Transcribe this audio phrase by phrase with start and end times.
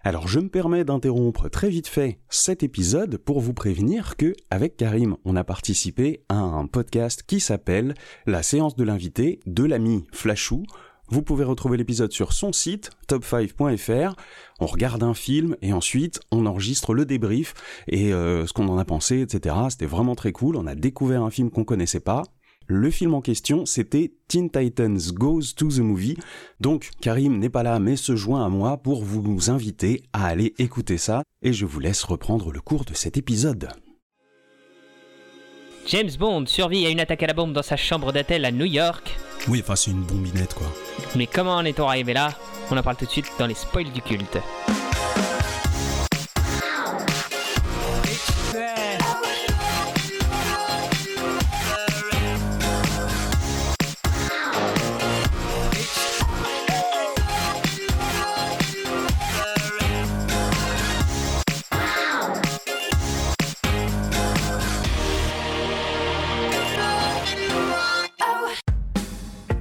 [0.00, 4.76] Alors je me permets d'interrompre très vite fait cet épisode pour vous prévenir que avec
[4.76, 10.06] Karim, on a participé à un podcast qui s'appelle La séance de l'invité de l'ami
[10.12, 10.62] Flashou.
[11.08, 14.14] Vous pouvez retrouver l'épisode sur son site top5.fr.
[14.60, 17.54] On regarde un film et ensuite on enregistre le débrief
[17.88, 19.56] et euh, ce qu'on en a pensé, etc.
[19.70, 20.54] C'était vraiment très cool.
[20.56, 22.22] On a découvert un film qu'on connaissait pas.
[22.70, 26.18] Le film en question, c'était Teen Titans Goes to the Movie.
[26.60, 30.52] Donc, Karim n'est pas là, mais se joint à moi pour vous inviter à aller
[30.58, 31.22] écouter ça.
[31.40, 33.70] Et je vous laisse reprendre le cours de cet épisode.
[35.86, 38.66] James Bond survit à une attaque à la bombe dans sa chambre d'hôtel à New
[38.66, 39.16] York.
[39.48, 40.66] Oui, enfin, c'est une bombinette, quoi.
[41.16, 42.34] Mais comment en est-on arrivé là?
[42.70, 44.36] On en parle tout de suite dans les spoils du culte.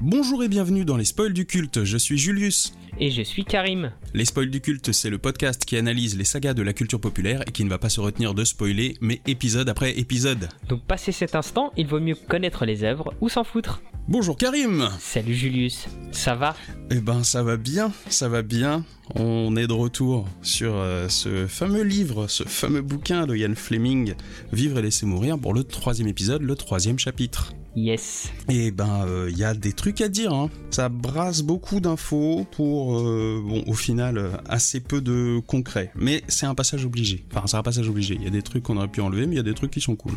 [0.10, 2.72] Bonjour et bienvenue dans les spoils du culte, je suis Julius.
[2.98, 3.92] Et je suis Karim.
[4.14, 7.42] Les spoils du culte, c'est le podcast qui analyse les sagas de la culture populaire
[7.46, 10.48] et qui ne va pas se retenir de spoiler, mais épisode après épisode.
[10.70, 13.82] Donc passé cet instant, il vaut mieux connaître les œuvres ou s'en foutre.
[14.08, 16.56] Bonjour Karim Salut Julius, ça va?
[16.90, 18.86] Eh ben ça va bien, ça va bien.
[19.16, 24.14] On est de retour sur euh, ce fameux livre, ce fameux bouquin de Ian Fleming,
[24.54, 27.52] Vivre et laisser mourir, pour le troisième épisode, le troisième chapitre.
[27.76, 28.32] Yes.
[28.50, 30.34] Et ben, il y a des trucs à dire.
[30.34, 30.50] Hein.
[30.72, 35.92] Ça brasse beaucoup d'infos pour, euh, bon, au final, euh, assez peu de concret.
[35.96, 37.26] Mais c'est un passage obligé.
[37.32, 38.16] Enfin, c'est un passage obligé.
[38.16, 39.72] Il y a des trucs qu'on aurait pu enlever, mais il y a des trucs
[39.72, 40.14] qui sont cool.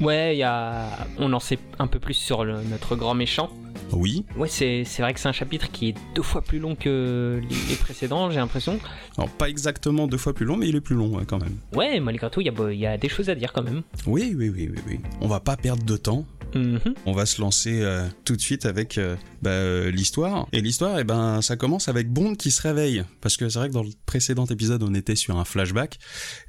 [0.00, 0.88] Ouais, il y a...
[1.18, 3.50] on en sait un peu plus sur le- notre grand méchant.
[3.92, 4.24] Oui.
[4.36, 7.40] Ouais, c'est c'est vrai que c'est un chapitre qui est deux fois plus long que
[7.70, 8.78] les précédents, j'ai l'impression.
[9.18, 11.56] Alors, pas exactement deux fois plus long, mais il est plus long ouais, quand même.
[11.74, 13.82] Ouais, malgré tout, il y, a y a des choses à dire quand même.
[14.06, 15.00] Oui, oui, oui, oui, oui.
[15.20, 16.24] On va pas perdre de temps.
[16.54, 16.94] Mhm.
[17.06, 20.46] On va se lancer euh, tout de suite avec euh, bah, euh, l'histoire.
[20.52, 23.04] Et l'histoire, eh ben, ça commence avec Bond qui se réveille.
[23.20, 25.98] Parce que c'est vrai que dans le précédent épisode, on était sur un flashback.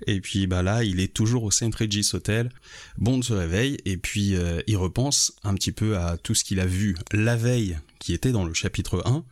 [0.08, 1.74] Et puis bah là, il est toujours au St.
[1.74, 2.50] Regis Hotel.
[2.98, 6.60] Bond se réveille et puis euh, il repense un petit peu à tout ce qu'il
[6.60, 9.24] a vu la veille qui était dans le chapitre 1,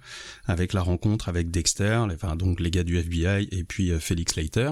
[0.47, 3.99] avec la rencontre avec Dexter, les- enfin, donc les gars du FBI et puis euh,
[3.99, 4.71] Felix Leiter.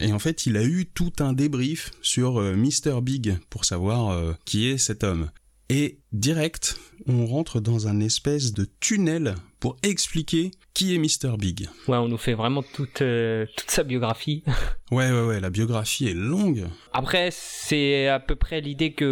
[0.00, 3.00] Et en fait, il a eu tout un débrief sur euh, Mr.
[3.02, 5.30] Big pour savoir euh, qui est cet homme.
[5.68, 6.76] Et direct,
[7.06, 11.36] on rentre dans un espèce de tunnel pour expliquer qui est Mr.
[11.38, 11.68] Big.
[11.88, 14.42] Ouais, on nous fait vraiment toute, euh, toute sa biographie.
[14.92, 16.66] Ouais, ouais, ouais, la biographie est longue.
[16.92, 19.06] Après, c'est à peu près l'idée que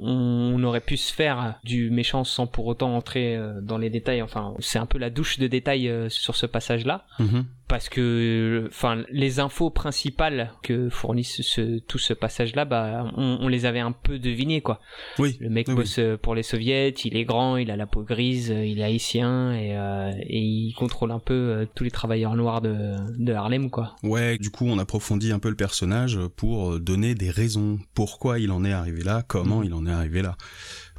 [0.00, 4.22] on, aurait pu se faire du méchant sans pour autant entrer euh, dans les détails.
[4.22, 7.04] Enfin, c'est un peu la douche de détails euh, sur ce passage-là.
[7.18, 7.44] Mhm.
[7.68, 13.48] Parce que, enfin, les infos principales que fournissent ce, tout ce passage-là, bah, on, on
[13.48, 14.80] les avait un peu devinées, quoi.
[15.18, 15.36] Oui.
[15.40, 18.02] Le mec Oui, bosse euh, pour les soviets, il est grand, il a la peau
[18.02, 22.60] grise, il est haïtien et, euh, et il contrôle un peu tous les travailleurs noirs
[22.60, 23.94] de, de Harlem, quoi.
[24.02, 28.50] Ouais, du coup, on approfondit un peu le personnage pour donner des raisons pourquoi il
[28.50, 29.64] en est arrivé là, comment Mhm.
[29.64, 30.36] il en est arrivé là.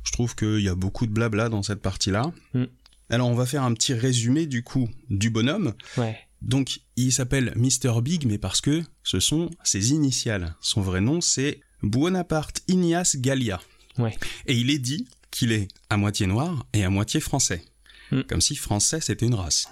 [0.04, 2.32] Je trouve qu'il y a beaucoup de blabla dans cette partie-là.
[2.54, 2.68] Mhm.
[3.10, 5.74] Alors, on va faire un petit résumé du coup du bonhomme.
[5.98, 6.18] Ouais.
[6.42, 8.02] Donc, il s'appelle Mr.
[8.02, 10.56] Big, mais parce que ce sont ses initiales.
[10.62, 13.60] Son vrai nom, c'est Buonaparte Ignace Gallia.
[13.98, 14.16] Ouais.
[14.48, 17.64] Et il est dit qu'il est à moitié noir et à moitié français.
[18.12, 18.24] Hmm.
[18.28, 19.70] Comme si français c'était une race.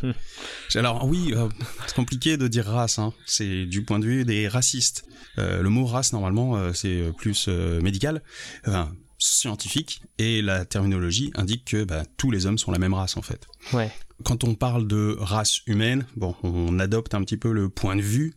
[0.74, 1.48] Alors oui, euh,
[1.86, 3.12] c'est compliqué de dire race, hein.
[3.26, 5.04] c'est du point de vue des racistes.
[5.38, 8.22] Euh, le mot race normalement euh, c'est plus médical,
[8.66, 13.16] enfin scientifique, et la terminologie indique que bah, tous les hommes sont la même race
[13.16, 13.90] en fait Ouais.
[14.24, 18.02] quand on parle de race humaine, bon, on adopte un petit peu le point de
[18.02, 18.34] vue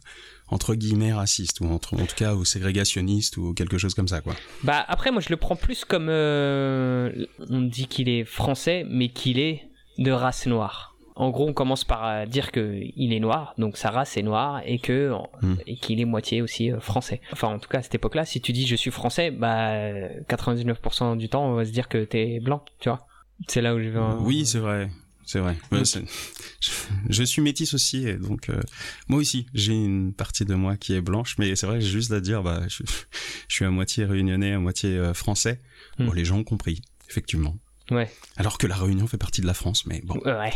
[0.48, 4.22] entre guillemets raciste ou entre, en tout cas ou ségrégationniste ou quelque chose comme ça
[4.22, 4.34] quoi.
[4.64, 9.10] Bah après moi je le prends plus comme euh, on dit qu'il est français mais
[9.10, 9.64] qu'il est
[9.98, 10.96] de race noire.
[11.18, 14.22] En gros on commence par euh, dire que il est noir donc sa race est
[14.24, 15.12] noire et que
[15.42, 15.56] Hmm.
[15.66, 17.22] et qu'il est moitié aussi euh, français.
[17.32, 20.09] Enfin en tout cas à cette époque-là si tu dis je suis français bah euh,
[20.30, 23.00] 99% du temps on va se dire que t'es blanc tu vois.
[23.48, 24.00] C'est là où je vais.
[24.00, 24.90] en- Oui, c'est vrai.
[25.26, 25.58] C'est vrai.
[25.72, 26.04] Ouais, c'est-
[27.10, 28.62] je, suis métis aussi, et donc euh,
[29.08, 32.12] moi aussi, j'ai une partie de moi qui est blanche, mais c'est vrai, j'ai juste
[32.12, 32.84] à dire, bah, je,
[33.48, 35.62] je suis à moitié réunionnais, à moitié euh, français.
[35.98, 36.06] Hmm.
[36.06, 37.58] Bon, les gens ont compris, effectivement.
[37.92, 38.12] Ouais.
[38.38, 40.20] Alors que la Réunion fait partie de la France, mais bon.
[40.26, 40.34] Ouais.
[40.34, 40.54] ouais.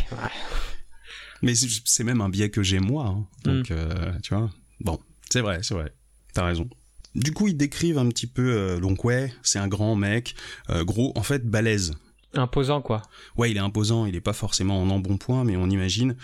[1.42, 3.26] Mais c'est même un biais que j'ai moi, hein.
[3.44, 4.50] donc euh, tu vois.
[4.80, 4.98] Bon,
[5.30, 5.92] c'est vrai, c'est vrai.
[6.34, 6.68] T'as raison.
[7.14, 8.52] Du coup, ils décrivent un petit peu.
[8.52, 10.34] euh, donc ouais, c'est un grand mec,
[10.68, 11.92] euh, gros, en fait balèze.
[12.34, 13.02] Imposant, quoi.
[13.36, 16.14] Ouais, il est imposant, il est pas forcément en embonpoint, mais on imagine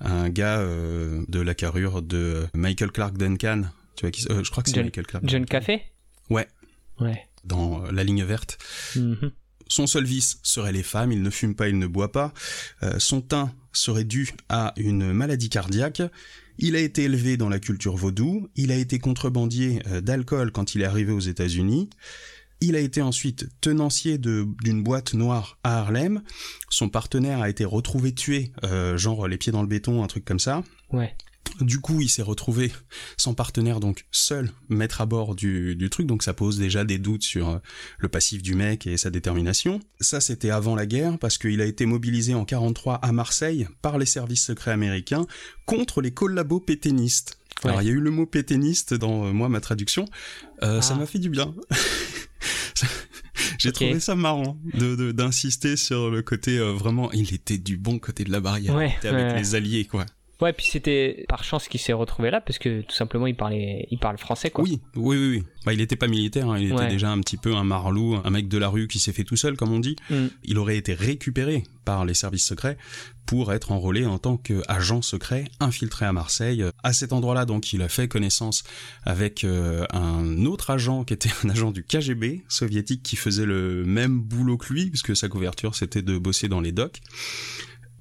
[0.00, 3.62] un gars euh, de la carrure de Michael Clark Duncan.
[3.96, 5.24] Tu vois, qui, euh, je crois que c'est Michael Clark.
[5.26, 5.46] John.
[5.46, 5.82] Café?
[6.28, 6.48] Ouais,
[7.00, 7.22] Ouais.
[7.44, 8.58] dans euh, La ligne verte.
[8.96, 9.30] Mhm.
[9.66, 12.34] Son seul vice serait les femmes, il ne fume pas, il ne boit pas.
[12.82, 16.02] Euh, son teint serait dû à une maladie cardiaque.
[16.58, 18.48] Il a été élevé dans la culture vaudou.
[18.54, 21.88] Il a été contrebandier d'alcool quand il est arrivé aux États-Unis.
[22.60, 26.22] Il a été ensuite tenancier d'une boîte noire à Harlem.
[26.70, 30.24] Son partenaire a été retrouvé tué, euh, genre les pieds dans le béton, un truc
[30.24, 30.62] comme ça.
[30.90, 31.14] Ouais.
[31.60, 32.72] Du coup, il s'est retrouvé
[33.18, 36.96] sans partenaire, donc seul, maître à bord du, du truc, donc ça pose déjà des
[36.98, 37.58] doutes sur euh,
[37.98, 39.78] le passif du mec et sa détermination.
[40.00, 43.98] Ça, c'était avant la guerre, parce qu'il a été mobilisé en 43 à Marseille par
[43.98, 45.26] les services secrets américains
[45.66, 47.38] contre les collabos pétainistes.
[47.62, 47.70] Ouais.
[47.70, 50.06] Alors, il y a eu le mot pétainiste dans, euh, moi, ma traduction.
[50.62, 50.98] Euh, Ça Ah.
[51.00, 51.54] m'a fait du bien.
[53.64, 57.76] J'ai trouvé ça marrant de de- d'insister sur le côté euh, vraiment, il était du
[57.76, 60.06] bon côté de la barrière, Ouais, il était avec les alliés, quoi.
[60.40, 63.86] Ouais, puis c'était par chance qu'il s'est retrouvé là, parce que tout simplement, il parlait,
[63.90, 64.64] il parle français, quoi.
[64.64, 65.44] Oui, oui, oui, oui.
[65.64, 68.30] Bah, il était pas militaire, hein, il était déjà un petit peu un marlou, un
[68.30, 69.96] mec de la rue qui s'est fait tout seul, comme on dit.
[70.10, 70.26] Mm.
[70.44, 72.76] Il aurait été récupéré par les services secrets
[73.26, 76.64] pour être enrôlé en tant qu'agent secret infiltré à Marseille.
[76.82, 78.64] À cet endroit-là, donc, il a fait connaissance
[79.04, 83.84] avec euh, un autre agent qui était un agent du KGB soviétique qui faisait le
[83.84, 87.00] même boulot que lui, puisque sa couverture c'était de bosser dans les docks.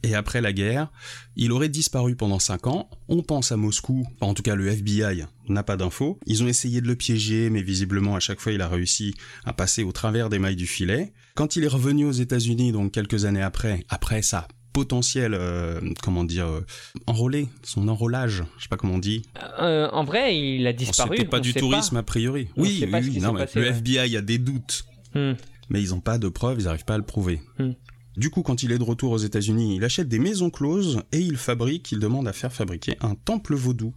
[0.04, 0.92] Et après la guerre,
[1.36, 2.90] il aurait disparu pendant 5 ans.
[3.08, 6.20] On pense à Moscou, en tout cas le FBI n'a pas d'infos.
[6.26, 9.14] Ils ont essayé de le piéger, mais visiblement à chaque fois il a réussi
[9.46, 11.14] à passer au travers des mailles du filet.
[11.36, 16.24] Quand il est revenu aux États-Unis, donc quelques années après, après sa potentielle, euh, comment
[16.24, 16.66] dire, euh,
[17.08, 19.22] enrôlé, son enrôlage, je sais pas comment on dit.
[19.62, 21.16] Euh, en vrai, il a disparu.
[21.16, 22.50] C'était pas on du tourisme a priori.
[22.58, 23.74] On oui, oui, non, mais passé, le ouais.
[23.74, 24.86] FBI a des doutes
[25.16, 25.34] Hmm.
[25.70, 27.42] mais ils n'ont pas de preuves, ils n'arrivent pas à le prouver.
[27.60, 27.72] Hmm.
[28.16, 31.20] Du coup, quand il est de retour aux États-Unis, il achète des maisons closes et
[31.20, 33.94] il fabrique, il demande à faire fabriquer un temple vaudou.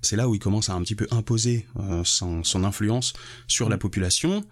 [0.00, 3.12] C'est là où il commence à un petit peu imposer euh, son, son influence
[3.46, 3.80] sur la Hmm.
[3.80, 4.44] population,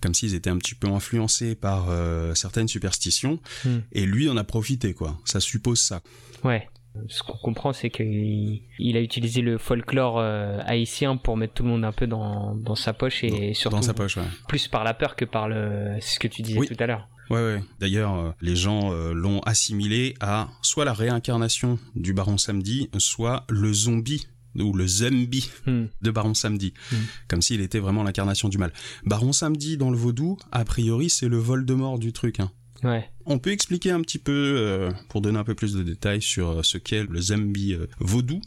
[0.00, 3.40] comme s'ils étaient un petit peu influencés par euh, certaines superstitions.
[3.64, 3.78] Hmm.
[3.92, 5.18] Et lui en a profité, quoi.
[5.24, 6.02] Ça suppose ça.
[6.44, 6.68] Ouais.
[7.08, 11.62] Ce qu'on comprend, c'est qu'il il a utilisé le folklore euh, haïtien pour mettre tout
[11.62, 14.24] le monde un peu dans, dans sa poche et surtout Dans sa poche, ouais.
[14.48, 15.96] plus par la peur que par le.
[16.00, 16.68] Ce que tu disais Oui.
[16.68, 17.08] tout à l'heure.
[17.30, 17.64] Ouais, ouais.
[17.80, 23.44] D'ailleurs, euh, les gens euh, l'ont assimilé à soit la réincarnation du Baron Samedi, soit
[23.48, 24.26] le zombie
[24.58, 25.86] ou le zombie Hmm.
[26.02, 26.96] de Baron Samedi, Mm.
[27.28, 28.70] comme s'il était vraiment l'incarnation du mal.
[29.06, 32.38] Baron Samedi dans le vaudou, a priori, c'est le vol de mort du truc.
[32.38, 32.50] Hein.
[32.82, 33.08] Ouais.
[33.26, 36.50] On peut expliquer un petit peu, euh, pour donner un peu plus de détails sur
[36.50, 38.40] euh, ce qu'est le zombie euh, vaudou.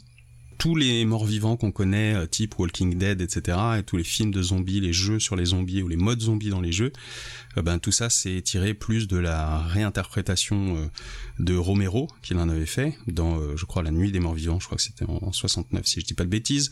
[0.58, 4.42] Tous les morts-vivants qu'on connaît, euh, type Walking Dead, etc., et tous les films de
[4.42, 6.92] zombies, les jeux sur les zombies ou les modes zombies dans les jeux,
[7.56, 10.90] ben tout ça c'est tiré plus de la réinterprétation
[11.38, 14.60] de Romero qu'il en avait fait dans, je crois, La Nuit des Morts-Vivants.
[14.60, 16.70] Je crois que c'était en, en 69 si je dis pas de bêtises.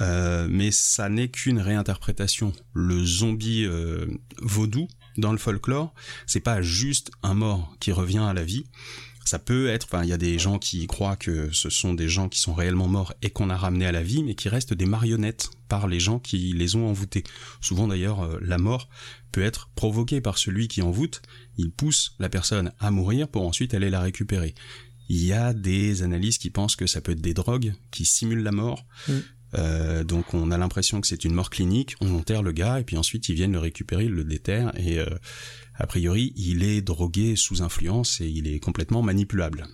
[0.00, 2.52] Mais ça n'est qu'une réinterprétation.
[2.74, 3.66] Le zombie
[4.40, 5.94] vaudou dans le folklore,
[6.26, 8.66] c'est pas juste un mort qui revient à la vie.
[9.24, 12.08] Ça peut être, enfin, il y a des gens qui croient que ce sont des
[12.08, 14.74] gens qui sont réellement morts et qu'on a ramenés à la vie, mais qui restent
[14.74, 17.24] des marionnettes par les gens qui les ont envoûtés.
[17.62, 18.90] Souvent d'ailleurs, euh, la mort
[19.32, 21.22] peut être provoquée par celui qui envoûte.
[21.56, 24.54] Il pousse la personne à mourir pour ensuite aller la récupérer.
[25.08, 28.42] Il y a des analyses qui pensent que ça peut être des drogues qui simulent
[28.42, 28.86] la mort.
[29.08, 29.12] Mm.
[29.56, 32.84] Euh, donc on a l'impression que c'est une mort clinique, on enterre le gars et
[32.84, 35.06] puis ensuite ils viennent le récupérer, ils le déterrent et euh,
[35.76, 39.66] a priori il est drogué sous influence et il est complètement manipulable.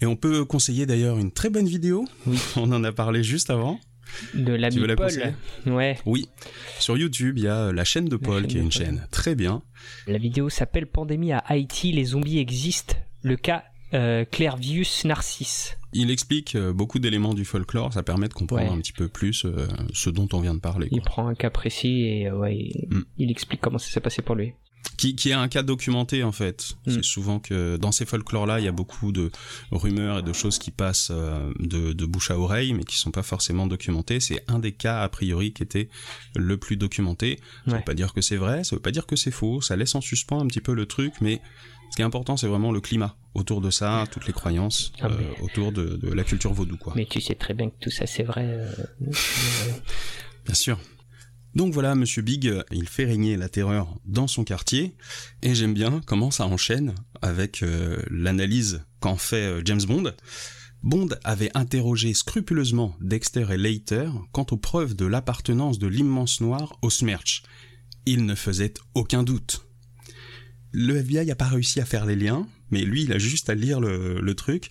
[0.00, 2.38] Et on peut conseiller d'ailleurs une très bonne vidéo, Oui.
[2.56, 3.78] on en a parlé juste avant.
[4.34, 5.98] De l'ami la Ouais.
[6.04, 6.28] Oui,
[6.78, 8.72] sur YouTube il y a la chaîne de Paul chaîne qui est une Paul.
[8.72, 9.62] chaîne très bien.
[10.06, 12.96] La vidéo s'appelle Pandémie à Haïti, les zombies existent.
[13.22, 15.76] Le cas euh, Clairvius Narcisse.
[15.94, 18.68] Il explique euh, beaucoup d'éléments du folklore, ça permet de comprendre Ouais.
[18.68, 20.88] un petit peu plus euh, ce dont on vient de parler.
[20.90, 23.00] Il prend un cas précis et euh, ouais, Mm.
[23.18, 24.54] il explique comment ça s'est passé pour lui.
[24.96, 26.74] qui, qui est un cas documenté en fait.
[26.86, 26.90] Mm.
[26.92, 29.30] C'est souvent que dans ces folklores-là, il y a beaucoup de
[29.70, 33.10] rumeurs et de choses qui passent euh, de, de bouche à oreille, mais qui sont
[33.10, 34.18] pas forcément documentées.
[34.20, 35.88] C'est un des cas a priori qui était
[36.34, 37.38] le plus documenté.
[37.66, 37.78] Ça Ouais.
[37.78, 39.60] veut pas dire que c'est vrai, ça veut pas dire que c'est faux.
[39.60, 41.40] Ça laisse en suspens un petit peu le truc, mais
[41.92, 45.08] ce qui est important, c'est vraiment le climat autour de ça, toutes les croyances Ah,
[45.08, 46.94] euh, autour de, de la culture vaudou, quoi.
[46.96, 48.44] Mais tu sais très bien que tout ça c'est vrai.
[48.46, 48.72] euh,
[50.46, 50.78] Bien sûr.
[51.54, 54.94] Donc voilà, Monsieur Big, il fait régner la terreur dans son quartier,
[55.42, 60.12] et j'aime bien comment ça enchaîne avec euh, l'analyse qu'en fait James Bond.
[60.82, 66.78] Bond avait interrogé scrupuleusement Dexter et Leiter quant aux preuves de l'appartenance de l'immense noir
[66.80, 67.42] au Smerch.
[68.06, 69.66] Il ne faisait aucun doute.
[70.72, 73.54] Le FBI a pas réussi à faire les liens, mais lui, il a juste à
[73.54, 74.68] lire le, le truc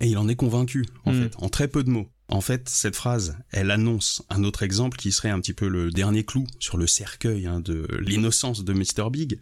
[0.00, 1.22] et il en est convaincu, en Mm.
[1.22, 2.08] fait, en très peu de mots.
[2.28, 5.90] En fait, cette phrase, elle annonce un autre exemple qui serait un petit peu le
[5.90, 9.10] dernier clou sur le cercueil hein, de l'innocence de Mr.
[9.10, 9.40] Big,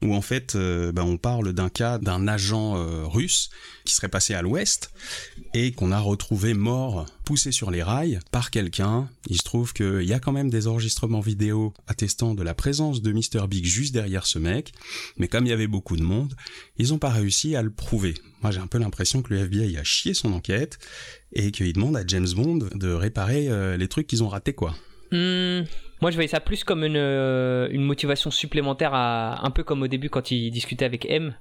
[0.00, 3.50] où en fait, euh, bah, on parle d'un cas d'un agent euh, russe
[3.84, 4.92] qui serait passé à l'ouest
[5.54, 9.08] et qu'on a retrouvé mort, poussé sur les rails par quelqu'un.
[9.28, 13.02] Il se trouve qu'il y a quand même des enregistrements vidéo attestant de la présence
[13.02, 13.46] de Mr.
[13.48, 14.72] Big juste derrière ce mec,
[15.16, 16.34] mais comme il y avait beaucoup de monde,
[16.76, 18.14] ils n'ont pas réussi à le prouver.
[18.42, 20.80] Moi, j'ai un peu l'impression que le FBI a chié son enquête
[21.32, 24.74] et qu'il demande à James Bond de réparer euh, les trucs qu'ils ont ratés, quoi.
[25.12, 25.62] Hmm,
[26.00, 29.82] moi, je voyais ça plus comme une, euh, une motivation supplémentaire, à, un peu comme
[29.82, 31.36] au début quand il discutait avec M.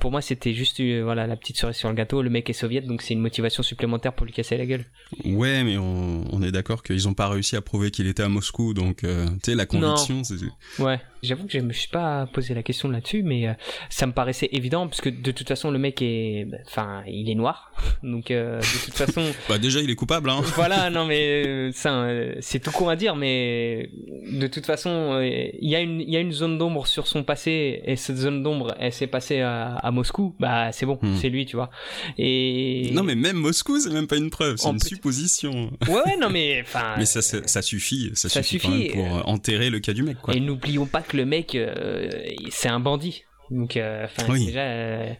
[0.00, 2.22] Pour moi, c'était juste euh, voilà la petite cerise sur le gâteau.
[2.22, 4.84] Le mec est soviète, donc c'est une motivation supplémentaire pour lui casser la gueule.
[5.24, 8.28] Ouais, mais on, on est d'accord qu'ils n'ont pas réussi à prouver qu'il était à
[8.28, 10.36] Moscou, donc euh, tu sais, la conviction, c'est...
[10.78, 13.52] Ouais, j'avoue que je me suis pas posé la question là-dessus, mais euh,
[13.90, 17.34] ça me paraissait évident parce que de toute façon, le mec est, enfin, il est
[17.34, 17.72] noir,
[18.02, 21.70] donc euh, de toute façon, Bah déjà, il est coupable, hein voilà, non mais euh,
[21.72, 23.90] ça, euh, c'est tout con à dire, mais
[24.30, 27.06] de toute façon, euh, il y a une, il y a une zone d'ombre sur
[27.06, 30.98] son passé et cette zone d'ombre, elle s'est passée à, à Moscou, bah c'est bon,
[31.00, 31.14] Hmm.
[31.20, 31.70] c'est lui, tu vois.
[32.18, 35.70] Et Non, mais même Moscou, c'est même pas une preuve, c'est une supposition.
[35.88, 36.94] ouais, ouais, non mais enfin.
[36.98, 40.18] Mais ça, ça, ça suffit, ça, ça suffit, pour euh, enterrer le cas du mec,
[40.20, 40.34] quoi.
[40.34, 42.10] Et n'oublions pas que le mec, euh,
[42.50, 43.24] c'est un bandit.
[43.50, 44.44] Donc, euh, Oui.
[44.44, 45.14] déjà, euh,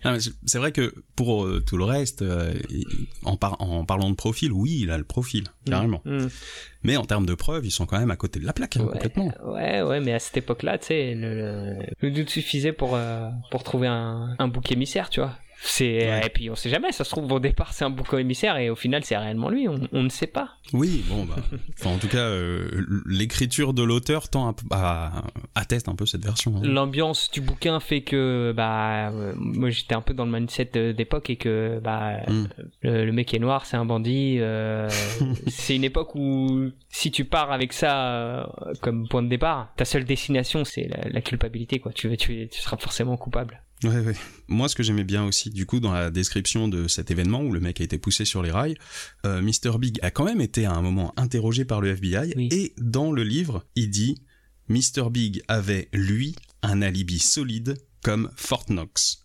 [0.44, 2.22] c'est- vrai que pour euh, tout le reste,
[3.24, 6.02] en, par- en parlant de profil, oui, il a le profil, carrément.
[6.04, 6.26] mm.
[6.82, 8.80] Mais en termes de preuves, ils sont quand même à côté de la plaque, hein,
[8.84, 8.92] Ouais.
[8.92, 9.32] complètement.
[9.46, 12.98] Ouais, ouais, mais à cette époque-là, tu sais, le, le- le doute suffisait pour,
[13.50, 15.34] pour trouver un, un bouc émissaire, tu vois.
[15.60, 16.26] C'est, Ouais.
[16.26, 18.70] Et puis on sait jamais, ça se trouve au départ c'est un bouc émissaire et
[18.70, 20.50] au final c'est réellement lui, on, on ne sait pas.
[20.72, 21.34] Oui, bon, bah,
[21.78, 25.22] enfin, en tout cas, euh, l'écriture de l'auteur tend à, à-
[25.56, 26.56] atteste un peu cette version.
[26.56, 26.60] hein.
[26.62, 31.30] L'ambiance du bouquin fait que, bah, euh, moi j'étais un peu dans le mindset d'époque
[31.30, 32.44] et que, bah, Mm.
[32.82, 34.36] le, le mec est noir, c'est un bandit.
[34.38, 34.88] euh,
[35.48, 38.44] c'est une époque où si tu pars avec ça euh,
[38.80, 41.92] comme point de départ, ta seule destination c'est la, la culpabilité, quoi.
[41.92, 43.62] Tu, tu, tu seras forcément coupable.
[43.84, 44.14] Ouais, ouais.
[44.48, 47.52] Moi, ce que j'aimais bien aussi, du coup, dans la description de cet événement où
[47.52, 48.74] le mec a été poussé sur les rails,
[49.24, 49.78] euh, Mr.
[49.78, 52.48] Big a quand même été à un moment interrogé par le FBI Oui.
[52.50, 54.20] et dans le livre, il dit
[54.68, 55.10] Mr.
[55.10, 59.24] Big avait, lui, un alibi solide comme Fort Knox.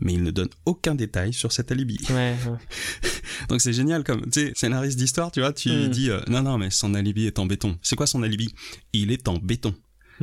[0.00, 1.98] Mais il ne donne aucun détail sur cet alibi.
[2.10, 2.34] Ouais.
[2.46, 2.58] ouais.
[3.48, 5.88] Donc c'est génial comme, tu sais, scénariste d'histoire, tu vois, tu Mm.
[5.88, 7.78] dis, euh, non, non, mais son alibi est en béton.
[7.80, 8.52] C'est quoi son alibi?
[8.92, 9.72] Il est en béton.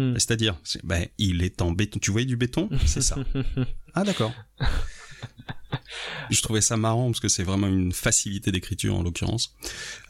[0.02, 0.14] Hmm.
[0.16, 2.00] C'est-à-dire, c'est- ben, il est en béton.
[2.00, 2.70] Tu voyais du béton?
[2.86, 3.16] C'est ça.
[3.94, 4.32] Ah d'accord.
[6.30, 9.54] Je trouvais ça marrant parce que c'est vraiment une facilité d'écriture en l'occurrence.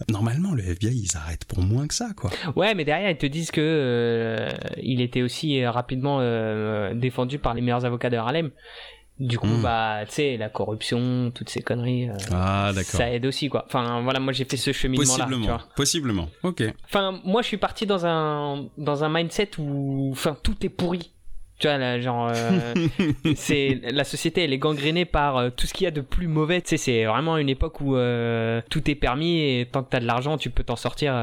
[0.10, 2.30] Normalement, le FBI, ils arrêtent pour moins que ça, quoi.
[2.56, 4.50] Ouais, mais derrière, ils te disent que euh,
[4.82, 8.52] il était aussi euh, rapidement euh, défendu par les meilleurs avocats de Harlem.
[9.20, 9.62] Du coup, Mm.
[9.62, 12.86] bah, tu sais, la corruption, toutes ces conneries, euh, Ah d'accord.
[12.98, 13.66] ça aide aussi, quoi.
[13.68, 15.46] Enfin, voilà, moi j'ai fait ce cheminement-là, tu Possiblement.
[15.46, 15.68] vois.
[15.76, 16.30] Possiblement.
[16.44, 16.64] Ok.
[16.86, 21.12] Enfin, moi je suis parti dans un dans un mindset où, enfin, tout est pourri.
[21.62, 22.74] Tu vois, là, genre, euh,
[23.36, 26.26] c'est la société, elle est gangrénée par euh, tout ce qu'il y a de plus
[26.26, 26.60] mauvais.
[26.60, 30.00] Tu sais, c'est vraiment une époque où euh, tout est permis et tant que t'as
[30.00, 31.14] de l'argent, tu peux t'en sortir.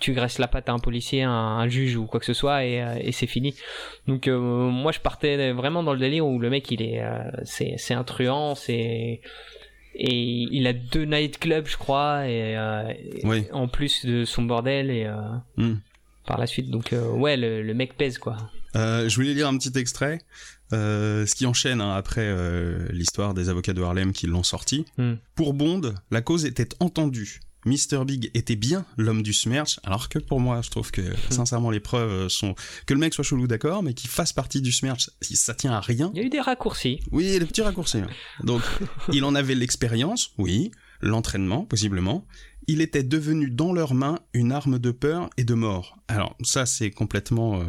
[0.00, 2.64] tu graisses la patte à un policier, un, un juge ou quoi que ce soit
[2.64, 3.54] et, et c'est fini.
[4.06, 7.02] Donc, moi, je partais vraiment dans le délire où le mec, il est,
[7.44, 9.20] c'est, c'est un truand, c'est
[9.94, 10.14] et
[10.50, 12.56] il a deux nightclubs, je crois, et,
[13.52, 15.06] en plus de son bordel et
[15.58, 15.74] Hmm.
[16.26, 16.70] par la suite.
[16.70, 18.38] Donc, ouais, le, le mec pèse quoi.
[18.76, 20.20] Euh, je voulais lire un petit extrait,
[20.72, 24.86] euh, ce qui enchaîne hein, après euh, l'histoire des avocats de Harlem qui l'ont sorti.
[24.98, 25.14] Hmm.
[25.34, 27.40] Pour Bond, la cause était entendue.
[27.64, 28.04] Mr.
[28.04, 31.78] Big était bien l'homme du smerch, alors que pour moi, je trouve que sincèrement les
[31.78, 35.54] preuves sont que le mec soit chelou, d'accord, mais qu'il fasse partie du smerch, ça
[35.54, 36.10] tient à rien.
[36.14, 36.98] Il y a eu des raccourcis.
[37.12, 37.98] Oui, les petits raccourcis.
[37.98, 38.08] hein.
[38.42, 38.62] Donc,
[39.12, 42.26] il en avait l'expérience, oui, l'entraînement, possiblement.
[42.68, 45.96] Il était devenu dans leurs mains une arme de peur et de mort.
[46.08, 47.64] Alors, ça, c'est complètement euh,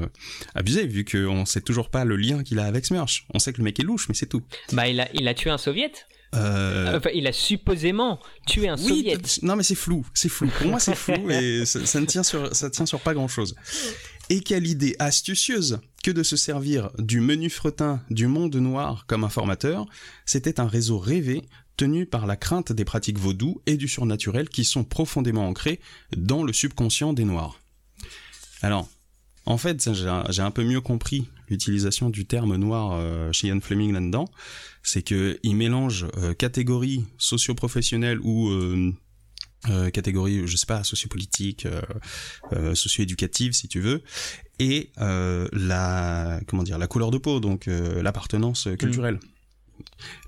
[0.56, 3.26] abusé, vu qu'on sait toujours pas le lien qu'il a avec Smirch.
[3.34, 4.44] On sait que le mec est louche, mais c'est tout.
[4.72, 6.08] Bah, il a, il a tué un soviète.
[6.36, 9.40] Euh, Enfin, il a supposément tué un oui, soviète.
[9.44, 10.50] non mais c'est flou, c'est flou.
[10.58, 13.28] Pour moi c'est flou et ça, ça ne tient sur, ça tient sur pas grand
[13.28, 13.56] chose.
[14.32, 19.24] Et quelle idée astucieuse que de se servir du menu fretin du monde noir comme
[19.24, 19.86] informateur.
[20.26, 21.44] C'était un réseau rêvé
[21.78, 25.80] tenu par la crainte des pratiques vaudou et du surnaturel qui sont profondément ancrés
[26.16, 27.60] dans le subconscient des noirs.
[28.62, 28.88] Alors,
[29.46, 30.08] en fait, j'ai
[30.42, 34.30] un- peu mieux compris l'utilisation du terme noir euh, chez Ian Fleming là-dedans.
[34.84, 38.94] C'est que il mélange euh, catégories socio-professionnelles ou euh,
[39.70, 41.82] euh, catégorie, je sais pas, sociopolitique, euh,
[42.54, 44.04] euh, socio-éducative si tu veux,
[44.60, 49.20] et la comment dire, la couleur de peau, donc l'appartenance culturelle,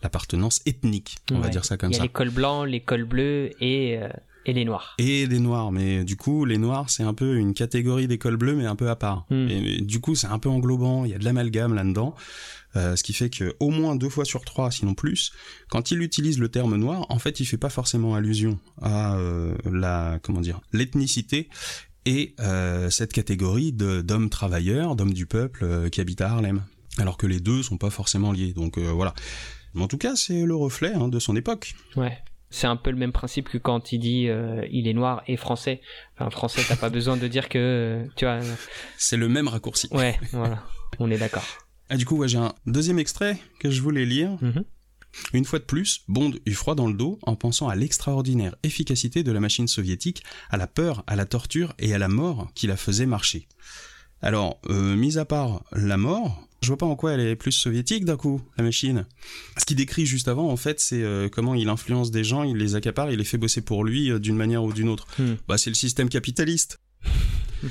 [0.03, 2.03] l'appartenance ethnique, on va dire ça comme Il y a ça.
[2.03, 4.09] les cols blancs, les cols bleus et, euh,
[4.45, 4.95] et les noirs.
[4.99, 8.55] Et les noirs, mais du coup, les noirs, c'est un peu une catégorie d'école bleue,
[8.55, 9.25] mais un peu à part.
[9.29, 9.47] Hmm.
[9.49, 12.15] Et, du coup, c'est un peu englobant, il y a de l'amalgame là-dedans,
[12.75, 15.31] euh, ce qui fait que au moins deux fois sur trois, sinon plus,
[15.69, 19.55] quand il utilise le terme noir, en fait, il fait pas forcément allusion à euh,
[19.71, 21.49] la, comment dire, l'ethnicité
[22.05, 26.61] et euh, cette catégorie de- d'hommes travailleurs, d'hommes du peuple euh, qui habitent à Harlem.
[26.99, 28.53] Alors que les deux sont pas forcément liés.
[28.53, 29.13] Donc euh, voilà.
[29.75, 31.75] Mais en tout cas, c'est le reflet hein, de son époque.
[31.95, 32.17] Ouais.
[32.49, 35.35] C'est un peu le même principe que quand il dit euh, il est noir et
[35.35, 35.81] français.
[36.17, 37.57] Enfin, français, t'as pas besoin de dire que.
[37.59, 38.39] euh, Tu vois.
[38.97, 39.87] C'est le même raccourci.
[39.91, 40.63] Ouais, voilà.
[40.99, 41.43] On est d'accord.
[41.89, 44.37] Ah, du coup, ouais, j'ai un deuxième extrait que je voulais lire.
[44.41, 44.63] Mhm.
[45.33, 49.23] Une fois de plus, Bond eut froid dans le dos en pensant à l'extraordinaire efficacité
[49.23, 52.67] de la machine soviétique, à la peur, à la torture et à la mort qui
[52.67, 53.47] la faisait marcher.
[54.21, 57.51] Alors, euh, mis à part la mort, je vois pas en quoi elle est plus
[57.51, 59.05] soviétique d'un coup, la machine.
[59.57, 62.57] Ce qu'il décrit juste avant, en fait, c'est euh, comment il influence des gens, il
[62.57, 65.05] les accapare, il les fait bosser pour lui euh, d'une manière ou d'une autre.
[65.19, 65.33] Hmm.
[65.47, 66.79] Bah, c'est le système capitaliste.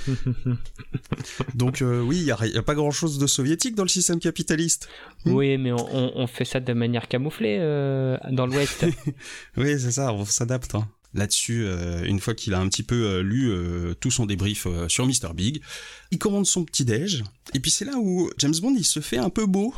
[1.55, 4.89] Donc euh, oui, il y, a- pas grand-chose de soviétique dans le système capitaliste.
[5.27, 8.87] Oui, mais on, on- on fait ça de manière camouflée euh, dans l'Ouest.
[9.57, 10.75] Oui, c'est ça, on s'adapte.
[10.75, 10.89] hein.
[11.15, 14.67] Là-dessus, euh, une fois qu'il a un petit peu euh, lu euh, tout son débrief
[14.89, 15.33] sur Mr.
[15.35, 15.63] Big,
[16.11, 17.25] il commande son petit déj.
[17.55, 19.75] Et puis c'est là où James Bond, il se fait un peu beau.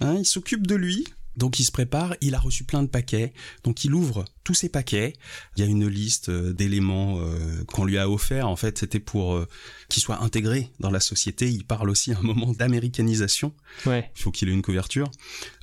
[0.00, 1.06] Hein, il s'occupe de lui.
[1.36, 4.68] Donc il se prépare, il a reçu plein de paquets, donc il ouvre tous ces
[4.68, 5.12] paquets.
[5.56, 8.48] Il y a une liste d'éléments euh, qu'on lui a offert.
[8.48, 9.46] En fait, c'était pour euh,
[9.88, 11.50] qu'il soit intégré dans la société.
[11.50, 13.52] Il parle aussi à un moment d'américanisation.
[13.84, 14.10] Ouais.
[14.16, 15.10] Il faut qu'il ait une couverture.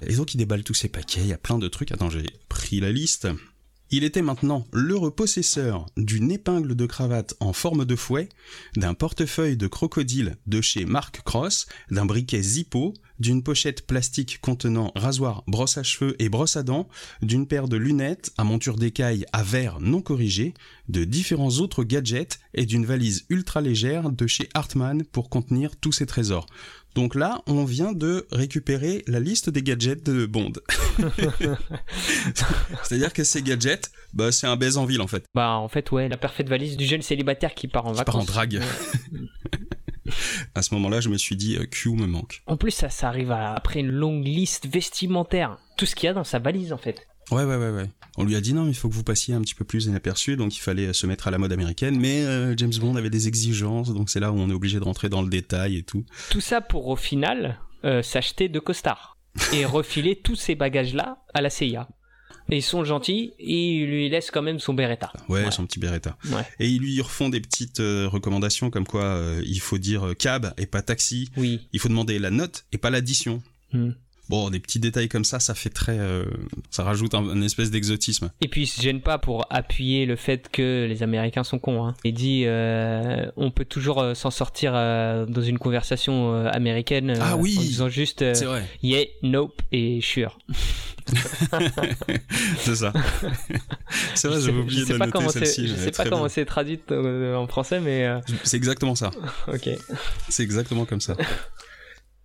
[0.06, 1.92] Et donc il déballe tous ses paquets, il y a plein de trucs.
[1.92, 3.28] Attends, j'ai pris la liste.
[3.96, 8.28] Il était maintenant l'heureux possesseur d'une épingle de cravate en forme de fouet,
[8.76, 14.92] d'un portefeuille de crocodile de chez Mark Cross, d'un briquet Zippo, d'une pochette plastique contenant
[14.96, 16.88] rasoir, brosse à cheveux et brosse à dents,
[17.22, 20.56] d'une paire de lunettes à monture d'écaille à verre non corrigé,
[20.90, 25.92] de différents autres gadgets et d'une valise ultra légère de chez Hartmann pour contenir tous
[25.92, 26.48] ses trésors.
[26.96, 30.54] Donc là, on vient de récupérer la liste des gadgets de Bond.
[32.84, 35.26] C'est-à-dire que ces gadgets, bah, c'est un baise en ville en fait.
[35.34, 38.14] Bah, en fait, ouais, la parfaite valise du jeune célibataire qui part en Qui vacances.
[38.14, 38.62] part en drague.
[40.56, 42.44] À ce moment-là, je me suis dit, euh, Q me manque.
[42.46, 45.58] En plus, ça, ça arrive à- après une longue liste vestimentaire.
[45.78, 47.08] Tout ce qu'il y a dans sa valise, en fait.
[47.34, 47.90] Ouais, ouais, ouais, ouais.
[48.18, 49.86] On lui a dit non, mais il faut que vous passiez un petit peu plus
[49.86, 52.00] inaperçu, donc il fallait euh, se mettre à la mode américaine.
[52.00, 54.84] Mais euh, James Bond avait des exigences, donc c'est là où on est obligé de
[54.84, 56.06] rentrer dans le détail et tout.
[56.30, 59.18] Tout ça pour, au final, euh, s'acheter deux costards.
[59.52, 61.88] Et refiler tous ces bagages-là à la CIA.
[62.50, 65.12] Et ils sont gentils, et ils lui laissent quand même son Beretta.
[65.30, 66.18] Ouais, son petit Beretta.
[66.26, 66.46] Ouais.
[66.60, 70.54] Et ils lui refont des petites euh, recommandations comme quoi euh, il faut dire cab
[70.58, 71.30] et pas taxi.
[71.38, 71.68] Oui.
[71.72, 73.42] Il faut demander la note et pas l'addition.
[73.72, 73.92] Hmm.
[74.34, 76.26] Bon, des petits détails comme ça, ça fait très, euh,
[76.72, 78.32] ça rajoute un, un espèce d'exotisme.
[78.42, 81.86] Et puis il se gêne pas pour appuyer le fait que les Américains sont cons.
[81.86, 81.94] Hein.
[82.04, 87.38] Il dit euh, on peut toujours euh, s'en sortir euh, dans une conversation américaine Ah
[87.38, 87.56] oui.
[87.60, 88.68] en disant juste vrai.
[88.82, 90.40] yeah, nope et sure.
[92.58, 92.92] C'est ça.
[94.16, 95.68] c'est vrai, j'avais oublié de pas noter comment c'est- celle-ci.
[95.68, 98.10] Je sais pas comment c'est traduit en français, mais
[98.44, 99.12] C'est exactement ça.
[99.48, 99.70] ok.
[100.30, 101.16] C'est exactement comme ça.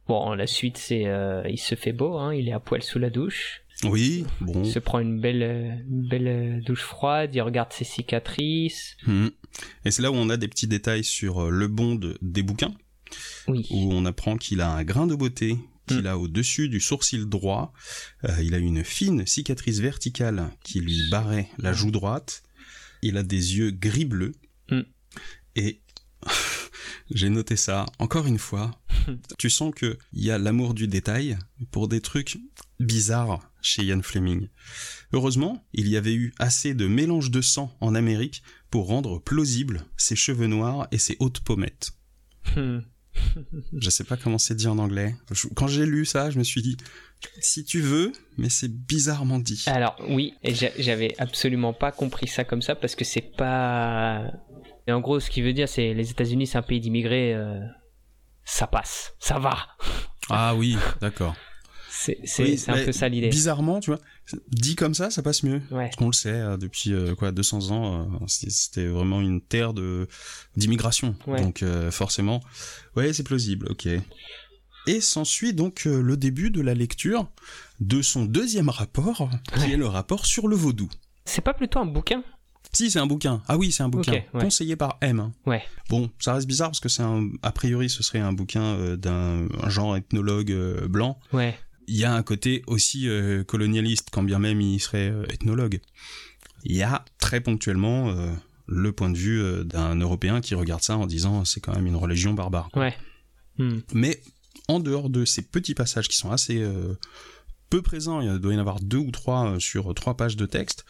[0.08, 2.98] Bon, la suite c'est euh, il se fait beau, hein, il est à poil sous
[2.98, 4.62] la douche, Oui, bon.
[4.64, 5.42] il se prend une belle,
[5.88, 8.96] une belle euh, douche froide, il regarde ses cicatrices.
[9.06, 9.30] Mhm.
[9.84, 12.74] Et c'est là où on a des petits détails sur euh, le bond des bouquins,
[13.48, 13.66] Oui.
[13.70, 16.06] où on apprend qu'il a un grain de beauté qu'il Mm.
[16.06, 17.72] a au-dessus du sourcil droit.
[18.24, 22.42] Euh, il a une fine cicatrice verticale qui lui barrait la joue droite.
[23.02, 24.32] Il a des yeux gris-bleu.
[24.70, 24.80] Mm.
[25.56, 25.80] Et
[27.10, 28.70] j'ai noté ça encore une fois.
[29.38, 31.38] tu sens que il y a l'amour du détail
[31.70, 32.38] pour des trucs
[32.80, 34.48] bizarres chez Ian Fleming.
[35.12, 39.84] Heureusement, il y avait eu assez de mélange de sang en Amérique pour rendre plausible
[39.96, 41.92] ses cheveux noirs et ses hautes pommettes.
[42.56, 42.80] Hmm.
[43.78, 45.14] Je sais pas comment c'est dit en anglais.
[45.54, 46.76] Quand j'ai lu ça, je me suis dit,
[47.40, 49.64] si tu veux, mais c'est bizarrement dit.
[49.66, 50.34] Alors oui,
[50.78, 54.30] j'avais absolument pas compris ça comme ça parce que c'est pas.
[54.88, 57.60] Et en gros, ce qui veut dire, c'est les États-Unis, c'est un pays d'immigrés, euh,
[58.44, 59.56] ça passe, ça va.
[60.30, 61.34] Ah oui, d'accord.
[61.90, 63.30] C'est Oui, un peu ça l'idée.
[63.30, 63.98] Bizarrement, tu vois,
[64.50, 65.62] dit comme ça, ça passe mieux.
[65.70, 65.90] Ouais.
[66.00, 70.06] On le sait, euh, depuis euh, quoi 200 ans, euh, c'était vraiment une terre de
[70.54, 71.16] d'immigration.
[71.26, 71.40] Ouais.
[71.40, 72.40] Donc forcément,
[72.94, 73.88] ouais, c'est plausible, ok.
[74.86, 77.30] Et s'ensuit donc le début de la lecture
[77.80, 79.70] de son deuxième rapport, qui Ouais.
[79.72, 80.90] est le rapport sur le vaudou.
[81.24, 82.22] C'est pas plutôt un bouquin?
[82.72, 83.42] Si, c'est un bouquin.
[83.48, 84.12] Ah oui, c'est un bouquin.
[84.12, 84.26] Ouais.
[84.32, 85.32] Conseillé par M.
[85.46, 85.62] Ouais.
[85.88, 87.28] Bon, ça reste bizarre parce que c'est un.
[87.42, 91.18] A priori, ce serait un bouquin euh, d'un un genre ethnologue euh, blanc.
[91.32, 91.58] Ouais.
[91.86, 95.80] Il y a un côté aussi euh, colonialiste, quand bien même il serait euh, ethnologue.
[96.64, 98.30] Il y a très ponctuellement euh,
[98.66, 101.96] le point de vue d'un Européen qui regarde ça en disant c'est quand même une
[101.96, 102.68] religion barbare.
[102.76, 102.94] Ouais.
[103.56, 103.78] Hmm.
[103.94, 104.20] Mais
[104.68, 106.62] en dehors de ces petits passages qui sont assez
[107.70, 110.46] peu présents, il doit y en avoir deux ou trois euh, sur trois pages de
[110.46, 110.84] texte.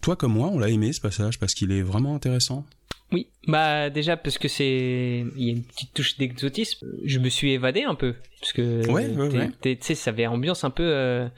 [0.00, 2.64] Toi comme moi, on l'a aimé ce passage parce qu'il est vraiment intéressant.
[3.12, 6.86] Oui, bah déjà parce que c'est il y a une petite touche d'exotisme.
[7.04, 10.70] Je me suis évadé un peu parce que Ouais, tu sais ça avait ambiance un
[10.70, 11.28] peu euh,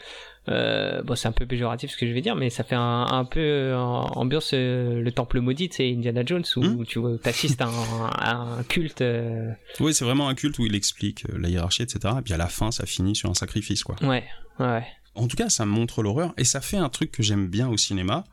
[0.49, 3.07] euh, bon c'est un peu péjoratif ce que je vais dire mais ça fait un,
[3.09, 6.85] un peu euh, ambiance euh, le temple maudit c'est Indiana Jones où Hmm.
[6.85, 10.67] tu vois t'assistes à un, à un culte euh, Oui, c'est vraiment un culte où
[10.67, 12.15] il explique la hiérarchie, etc.
[12.19, 13.95] Et puis à la fin, ça finit sur un sacrifice, quoi.
[14.03, 14.25] ouais
[14.59, 17.69] ouais En tout cas, ça montre l'horreur et ça fait un truc que j'aime bien
[17.69, 18.25] au cinéma,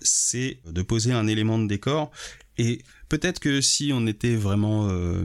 [0.00, 2.10] c'est de poser un élément de décor.
[2.58, 2.82] Et
[3.14, 5.22] peut-être que si on était vraiment euh,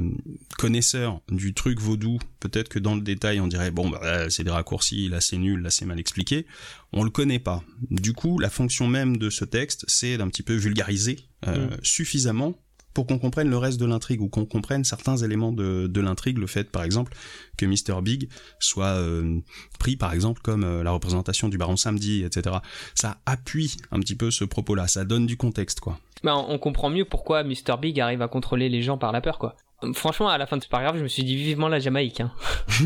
[0.60, 4.52] connaisseur du truc vaudou, peut-être que dans le détail on dirait bon bah c'est des
[4.52, 6.46] raccourcis, là c'est nul, là c'est mal expliqué.
[6.94, 7.64] On le connaît pas.
[7.90, 11.78] Du coup, la fonction même de ce texte, c'est d'un petit peu vulgariser euh, Mm.
[11.82, 12.54] suffisamment
[12.94, 16.38] pour qu'on comprenne le reste de l'intrigue ou qu'on comprenne certains éléments de, l'intrigue.
[16.38, 17.14] Le fait, par exemple,
[17.58, 18.02] que Mr.
[18.02, 19.40] Big soit euh,
[19.80, 22.58] pris, par exemple, comme euh, la représentation du Baron Samedi, etc.
[22.96, 26.00] Ça appuie un petit peu ce propos-là, ça donne du contexte, quoi.
[26.24, 29.22] bah, on on comprend mieux pourquoi Mr Big arrive à contrôler les gens par la
[29.22, 29.56] peur quoi
[29.94, 32.32] franchement à la fin de ce paragraphe je me suis dit vivement la Jamaïque hein.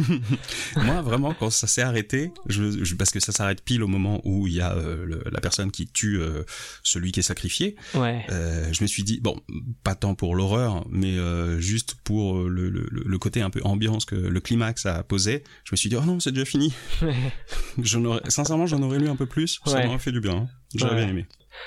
[0.77, 4.21] Moi, vraiment, quand ça s'est arrêté, je, je- parce que ça s'arrête pile au moment
[4.23, 6.43] où il y a euh, le- la personne qui tue euh,
[6.83, 9.39] celui qui est sacrifié, ouais euh, je me suis dit, bon,
[9.83, 13.61] pas tant pour l'horreur, mais euh, juste pour euh, le, le- le côté un peu
[13.63, 16.73] ambiance que le climax a posé, je me suis dit, oh non, c'est déjà fini.
[17.81, 19.85] J'en aurais, sincèrement, j'en aurais lu un peu plus, ça Ouais.
[19.85, 20.33] m'aurait fait du bien.
[20.35, 20.47] hein.
[20.75, 21.01] J'aurais Ouais.
[21.01, 21.25] bien aimé.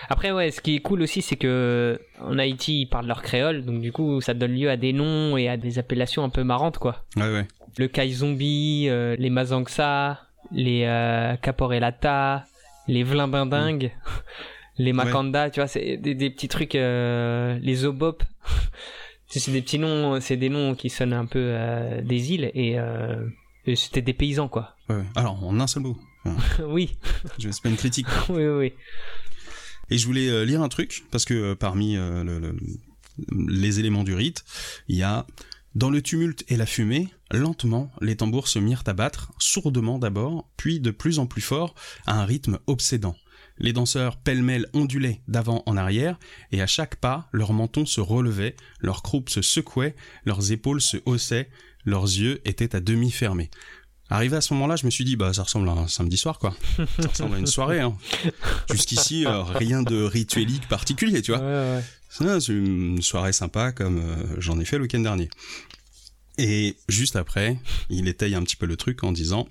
[0.09, 3.65] Après, ouais, ce qui est cool aussi, c'est que en Haïti, ils parlent leur créole,
[3.65, 6.45] donc du coup, ça donne lieu à des noms et à des appellations un peu
[6.45, 7.05] marrantes, quoi.
[7.17, 7.47] Ouais, ouais.
[7.79, 10.21] Le Kai Zombie, euh, les Mazangsa,
[10.53, 12.45] les euh, Caporelata,
[12.89, 13.93] les Vlimbindingues,
[14.79, 18.23] les Makanda, tu vois, c'est des, des petits trucs, euh, les Obop.
[19.29, 22.77] C'est des petits noms, c'est des noms qui sonnent un peu euh, des îles et,
[23.67, 24.77] et c'était des paysans, quoi.
[24.89, 25.03] ouais, ouais.
[25.17, 25.97] Alors, en un seul mot.
[26.65, 26.97] Oui,
[27.39, 28.07] je c'est pas une critique.
[28.29, 28.73] oui, oui, oui.
[29.91, 32.57] Et je voulais euh, lire un truc, parce que euh, parmi euh, le- le-
[33.49, 34.45] les éléments du rite,
[34.89, 35.27] il y a
[35.75, 40.51] dans le tumulte et la fumée, lentement, les tambours se mirent à battre, sourdement d'abord,
[40.57, 41.75] puis de plus en plus fort,
[42.07, 43.17] à un rythme obsédant.
[43.59, 46.19] Les danseurs pêle-mêle ondulaient d'avant en arrière,
[46.53, 50.99] et à chaque pas, leur menton se relevait, leurs croupes se secouaient, leurs épaules se
[51.07, 51.49] haussaient,
[51.85, 53.51] leurs yeux étaient à demi fermés.
[54.09, 56.39] Arrivé à ce moment-là, je me suis dit, bah, ça ressemble à un samedi soir,
[56.39, 56.55] quoi.
[57.01, 57.97] Ça ressemble à une soirée, hein.
[58.71, 61.41] Jusqu'ici, euh, rien de rituelique particulier, tu vois.
[61.41, 62.41] Ouais, ouais.
[62.41, 65.29] C'est une soirée sympa comme euh, j'en ai fait le week-end dernier.
[66.39, 67.59] Et juste après,
[67.91, 69.47] il étaye un petit peu le truc en disant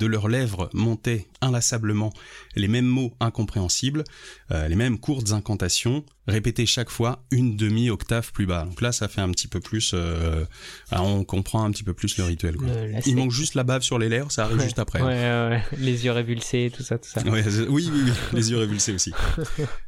[0.00, 2.12] de leurs lèvres montaient inlassablement
[2.56, 4.04] les mêmes mots incompréhensibles,
[4.50, 8.64] euh, les mêmes courtes incantations, répétées chaque fois une demi-octave plus bas.
[8.64, 9.92] Donc là, ça fait un petit peu plus...
[9.94, 10.44] euh,
[10.90, 12.56] ah, on comprend un petit peu plus le rituel.
[12.56, 12.68] quoi.
[12.68, 14.64] Euh, Il manque juste la bave sur les lèvres, ça arrive Ouais.
[14.64, 15.00] juste après.
[15.00, 15.62] Ouais, ouais, ouais.
[15.78, 17.22] Les yeux révulsés, tout ça, tout ça.
[17.26, 19.12] Oui, oui, oui, les yeux révulsés aussi.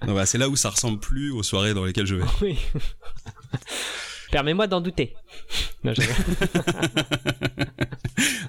[0.06, 2.24] Bah, c'est là où ça ressemble plus aux soirées dans lesquelles je vais.
[2.42, 2.58] Oui.
[4.30, 5.14] Permets-moi d'en douter.
[5.82, 5.94] Non,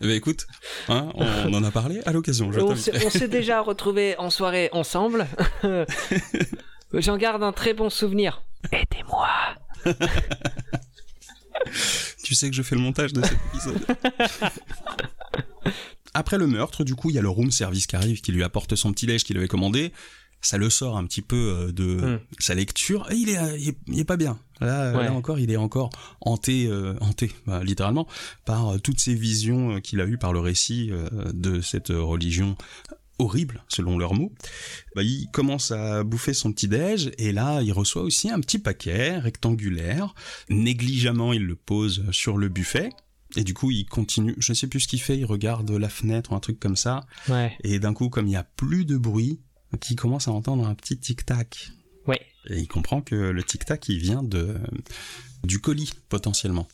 [0.01, 0.47] ben, écoute,
[0.89, 2.49] hein, on en a parlé à l'occasion.
[2.53, 5.27] on s'est déjà retrouvés en soirée ensemble.
[6.93, 8.43] J'en garde un très bon souvenir.
[8.73, 9.29] Aidez-moi.
[12.23, 13.79] Tu sais que je fais le montage de cet épisode.
[16.13, 18.43] Après le meurtre, du coup, il y a le room service qui arrive, qui lui
[18.43, 19.93] apporte son petit déj qu'il avait commandé.
[20.41, 22.19] Ça le sort un petit peu euh, de Hmm.
[22.39, 23.07] sa lecture.
[23.11, 24.39] Et il est, il est, il est pas bien.
[24.61, 25.03] Là, Ouais.
[25.05, 25.89] là encore, il est encore
[26.21, 28.07] hanté, euh, hanté, bah, littéralement,
[28.45, 31.89] par euh, toutes ces visions euh, qu'il a eues par le récit euh, de cette
[31.89, 32.55] religion
[33.19, 34.31] horrible, selon leurs mots.
[34.95, 38.57] Bah, il commence à bouffer son petit déj et là, il reçoit aussi un petit
[38.59, 40.13] paquet rectangulaire.
[40.49, 42.89] Négligemment, il le pose sur le buffet.
[43.37, 46.33] Et du coup, il continue, je sais plus ce qu'il fait, il regarde la fenêtre
[46.33, 47.05] ou un truc comme ça.
[47.29, 47.55] Ouais.
[47.63, 49.39] Et d'un coup, comme il y a plus de bruit,
[49.89, 51.71] il commence à entendre un petit tic-tac.
[52.07, 52.21] Ouais.
[52.49, 54.55] Et il comprend que le tic-tac, il vient de,
[55.43, 56.67] du colis, potentiellement.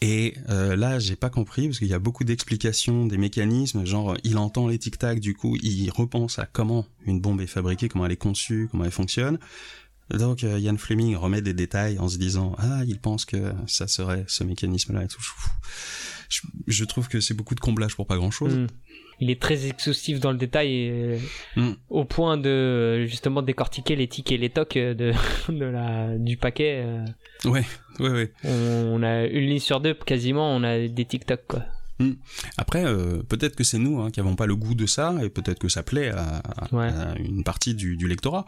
[0.00, 4.16] Et euh, là, j'ai pas compris, parce qu'il y a beaucoup d'explications des mécanismes, genre,
[4.22, 8.04] il entend les tic-tac, du coup, il repense à comment une bombe est fabriquée, comment
[8.04, 9.38] elle est conçue, comment elle fonctionne.
[10.10, 13.88] Donc, euh, Ian Fleming remet des détails en se disant, ah, il pense que ça
[13.88, 15.22] serait ce mécanisme-là et tout.
[16.28, 18.54] Je, je trouve que c'est beaucoup de comblage pour pas grand-chose.
[18.54, 18.66] Hmm.
[19.20, 21.18] Il est très exhaustif dans le détail et,
[21.56, 21.72] Mm.
[21.90, 25.12] au point de justement décortiquer les tics et les tocs euh, de,
[25.48, 26.82] de la, du paquet.
[26.84, 27.04] euh,
[27.44, 27.64] Ouais,
[28.00, 28.32] ouais, ouais.
[28.44, 31.62] on, on a une ligne sur deux quasiment, on a des TikTok quoi.
[32.56, 35.28] Après, euh, peut-être que c'est nous hein, qui avons pas le goût de ça, et
[35.30, 36.88] peut-être que ça plaît à, à- Ouais.
[36.88, 38.44] à une partie du, du lectorat.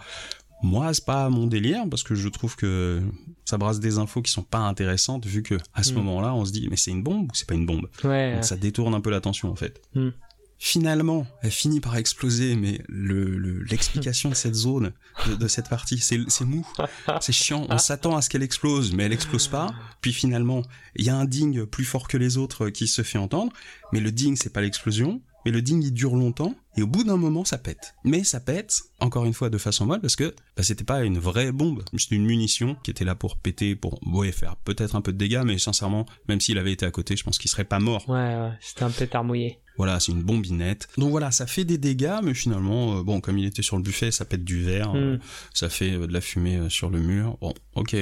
[0.62, 3.02] Moi, c'est pas mon délire parce que je trouve que
[3.44, 5.96] ça brasse des infos qui sont pas intéressantes vu que à ce Mm.
[5.96, 7.88] moment-là, on se dit mais c'est une bombe ou c'est pas une bombe?
[8.04, 8.34] Ouais.
[8.34, 9.80] Donc ça détourne un peu l'attention en fait.
[9.94, 10.08] Mm.
[10.58, 14.92] Finalement, elle finit par exploser, mais le- le- l'explication de cette zone,
[15.26, 16.66] de, de cette partie, c'est c'est mou,
[17.20, 17.66] c'est chiant.
[17.68, 19.74] On s'attend à ce qu'elle explose, mais elle explose pas.
[20.00, 20.62] Puis finalement,
[20.96, 23.52] il y a un ding plus fort que les autres qui se fait entendre,
[23.92, 25.20] mais le ding c'est pas l'explosion.
[25.46, 27.94] Mais le ding il dure longtemps et au bout d'un moment ça pète.
[28.04, 31.18] Mais ça pète encore une fois de façon molle parce que bah, c'était pas une
[31.18, 35.00] vraie bombe, c'était une munition qui était là pour péter, pour ouais, faire peut-être un
[35.00, 37.64] peu de dégâts, mais sincèrement, même s'il avait été à côté, je pense qu'il serait
[37.64, 38.06] pas mort.
[38.08, 39.58] Ouais, ouais, c'était un peu mouillé.
[39.78, 40.88] Voilà, c'est une bombinette.
[40.96, 43.82] Donc voilà, ça fait des dégâts, mais finalement, euh, bon, comme il était sur le
[43.82, 45.20] buffet, ça pète du verre, euh, Mm.
[45.54, 47.36] ça fait euh, de la fumée euh, sur le mur.
[47.40, 47.94] Bon, ok.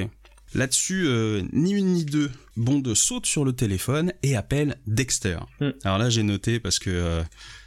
[0.53, 5.39] Là-dessus, euh, ni une ni deux, Bond saute sur le téléphone et appelle Dexter.
[5.59, 5.69] Mm.
[5.83, 7.23] Alors là, j'ai noté parce que euh,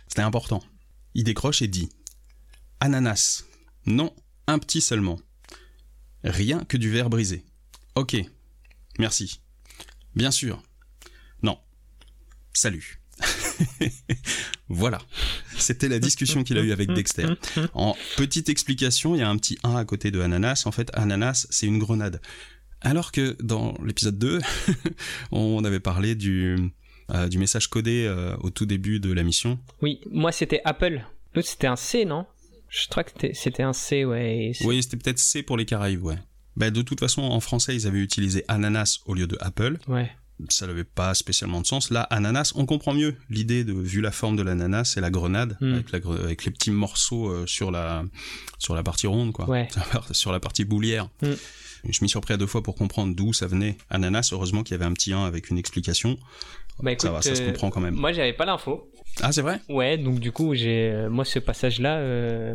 [0.07, 0.63] c'était important.
[1.15, 1.91] Il décroche et dit
[2.81, 3.45] Ananas.
[3.87, 4.15] Non,
[4.47, 5.21] un petit seulement.
[6.25, 7.45] Rien que du verre brisé.
[7.95, 8.17] Ok.
[8.99, 9.41] Merci.
[10.15, 10.63] Bien sûr.
[11.43, 11.59] Non.
[12.53, 13.01] Salut.
[14.69, 15.01] voilà.
[15.59, 17.27] C'était la discussion qu'il a eue avec Dexter.
[17.75, 20.63] En petite explication, il y a un petit 1 à côté de ananas.
[20.67, 22.21] En fait, ananas, c'est une grenade.
[22.81, 24.39] Alors que dans l'épisode 2,
[25.33, 26.57] on avait parlé du,
[27.11, 29.59] euh, du message codé euh, au tout début de la mission.
[29.83, 31.01] Oui, moi c'était Apple.
[31.35, 32.27] L'autre c'était un C, non?
[32.69, 34.53] Je crois que c'était- un C, ouais.
[34.63, 36.19] Oui, c'était peut-être C pour les Caraïbes, ouais.
[36.57, 39.79] Bah, de toute façon, en français, ils avaient utilisé ananas au lieu de Apple.
[39.87, 40.11] Ouais.
[40.49, 41.91] Ça n'avait pas spécialement de sens.
[41.91, 45.57] Là, ananas, on comprend mieux l'idée de, vu la forme de l'ananas, c'est la grenade,
[45.61, 45.73] Mm.
[45.75, 48.05] avec, la gre- avec les petits morceaux euh, sur, la,
[48.59, 49.49] sur la partie ronde, quoi.
[49.49, 49.69] Ouais.
[50.13, 51.09] sur la partie boulière.
[51.23, 51.33] Mm.
[51.89, 53.77] Je m'y suis repris à deux fois pour comprendre d'où ça venait.
[53.91, 56.19] Ananas, heureusement qu'il y avait un petit 1 avec une explication.
[56.81, 57.95] Bah écoute, ça va, ça se euh, comprend quand même.
[57.95, 58.91] Moi j'avais pas l'info.
[59.21, 59.61] Ah, c'est vrai?
[59.69, 62.55] Ouais, donc du coup, j'ai euh, moi ce passage-là, euh,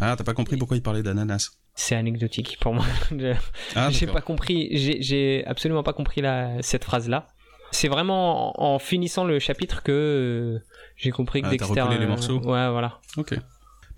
[0.00, 2.84] Ah, t'as pas compris pourquoi il parlait d'ananas c'est anecdotique pour moi.
[3.76, 7.26] Ah, j'ai pas compris, j'ai- absolument pas compris la, cette phrase-là.
[7.72, 10.64] C'est vraiment en, en finissant le chapitre que euh,
[10.96, 11.80] j'ai compris que Ah, Dexter.
[11.80, 13.00] recollé les euh, morceaux Ouais, voilà.
[13.16, 13.34] Ok.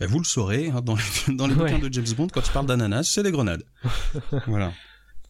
[0.00, 1.02] Ben, vous le saurez, hein, dans les,
[1.34, 1.70] dans les Ouais.
[1.72, 3.64] bouquins de James Bond, quand il parle d'ananas, c'est des grenades.
[4.46, 4.72] voilà.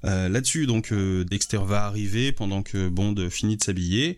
[0.05, 4.17] Euh, Là-dessus, donc, euh, Dexter va arriver pendant que Bond finit de s'habiller.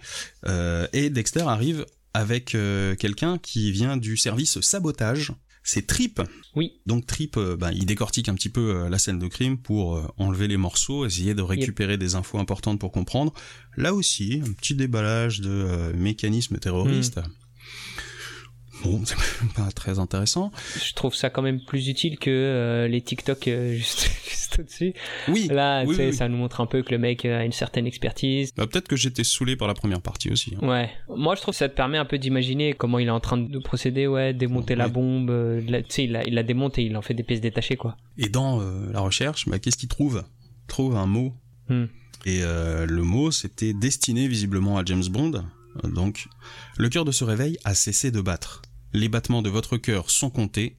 [0.93, 2.57] et Dexter arrive avec
[2.99, 5.33] quelqu'un qui vient du service sabotage.
[5.63, 6.23] C'est Trip.
[6.55, 6.81] Oui.
[6.87, 9.97] Donc Trip, euh, ben, il décortique un petit peu euh, la scène de crime pour
[9.97, 13.33] euh, enlever les morceaux, essayer de récupérer des infos importantes pour comprendre.
[13.77, 17.21] Là aussi, un petit déballage de mécanismes terroristes.
[18.85, 19.17] Bon, c'est
[19.57, 20.53] pas très intéressant.
[20.83, 24.95] Je trouve ça quand même plus utile que euh, les TikTok euh, juste, juste au-dessus.
[25.29, 27.87] Oui, Là, oui, oui, ça nous montre un peu que le mec a une certaine
[27.87, 28.53] expertise.
[28.57, 30.55] Bah, peut-être que j'étais saoulé par la première partie aussi.
[30.61, 30.67] hein.
[30.69, 30.91] Ouais.
[31.09, 33.39] Moi, je trouve que ça te permet un peu d'imaginer comment il est en train
[33.39, 35.31] de procéder, ouais, démonter la bombe.
[35.31, 37.77] euh, Tu sais, il la, il la démonte et il en fait des pièces détachées,
[37.77, 37.97] quoi.
[38.17, 38.61] Et dans
[38.93, 40.25] la recherche, bah, qu'est-ce qu'il trouve?
[40.65, 41.35] Il trouve un mot.
[41.69, 41.87] Hmm.
[42.27, 45.45] Et le mot, c'était destiné visiblement à James Bond.
[45.85, 46.27] Donc,
[46.77, 48.63] le cœur de ce réveil a cessé de battre.
[48.93, 50.77] Les battements de votre cœur sont comptés.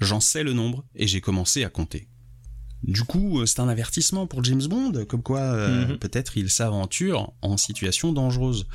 [0.00, 2.08] J'en sais le nombre et j'ai commencé à compter.
[2.82, 5.98] Du coup, euh, c'est un avertissement pour James Bond, comme quoi euh, Mhm.
[5.98, 8.66] peut-être il s'aventure en situation dangereuse.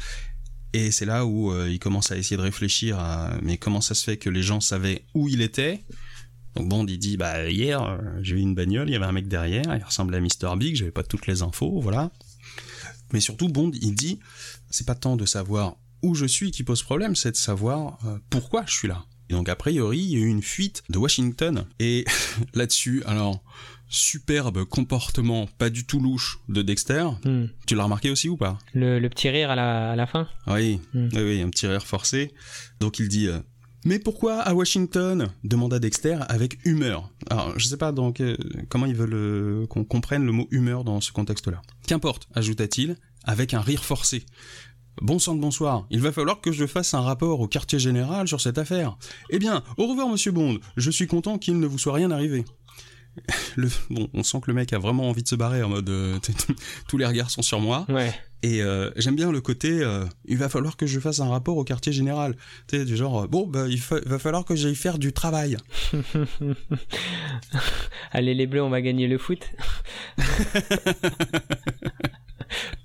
[0.74, 3.94] Et c'est là où euh, il commence à essayer de réfléchir à mais comment ça
[3.94, 5.84] se fait que les gens savaient où il était?
[6.56, 9.12] Donc Bond il dit bah hier euh, j'ai vu une bagnole, il y avait un
[9.12, 12.12] mec derrière, il ressemblait à Mr Big, j'avais pas toutes les infos, voilà.
[13.14, 14.20] Mais surtout Bond il dit
[14.70, 18.18] c'est pas tant de savoir où je suis qui pose problème, c'est de savoir euh,
[18.30, 19.06] pourquoi je suis là.
[19.30, 22.06] Et donc a priori il y a eu une fuite de Washington et
[22.54, 23.42] là-dessus alors
[23.88, 27.08] superbe comportement pas du tout louche de Dexter.
[27.26, 27.46] Hmm.
[27.68, 28.58] Tu l'as remarqué aussi ou pas?
[28.74, 30.28] Le, le petit rire à la, à la fin?
[30.48, 31.10] oui, Mm.
[31.14, 32.34] oui, oui, un petit rire forcé.
[32.80, 33.40] Donc il dit euh,
[33.86, 35.30] Mais pourquoi à Washington?
[35.44, 37.10] demanda Dexter avec humeur.
[37.30, 38.38] Alors, je sais pas donc euh,
[38.70, 41.62] comment ils veulent euh, qu'on comprenne le mot humeur dans ce contexte-là.
[41.88, 44.24] Qu'importe, ajouta-t-il, avec un rire forcé.
[45.02, 48.28] Bon sang de bonsoir, il va falloir que je fasse un rapport au quartier général
[48.28, 48.98] sur cette affaire.
[49.30, 52.44] Eh bien, au revoir monsieur Bond, je suis content qu'il ne vous soit rien arrivé.
[53.58, 55.90] Le, bon, on sent que le mec a vraiment envie de se barrer en mode
[55.90, 56.18] euh,
[56.88, 57.86] tous les regards sont sur moi.
[57.90, 58.14] Ouais.
[58.44, 61.58] Et euh, j'aime bien le côté, euh, il va falloir que je fasse un rapport
[61.58, 62.36] au quartier général.
[62.68, 65.58] Tu sais, du genre, bon, bah, il fa- va falloir que j'aille faire du travail.
[68.12, 69.40] Allez, les bleus, on va gagner le foot.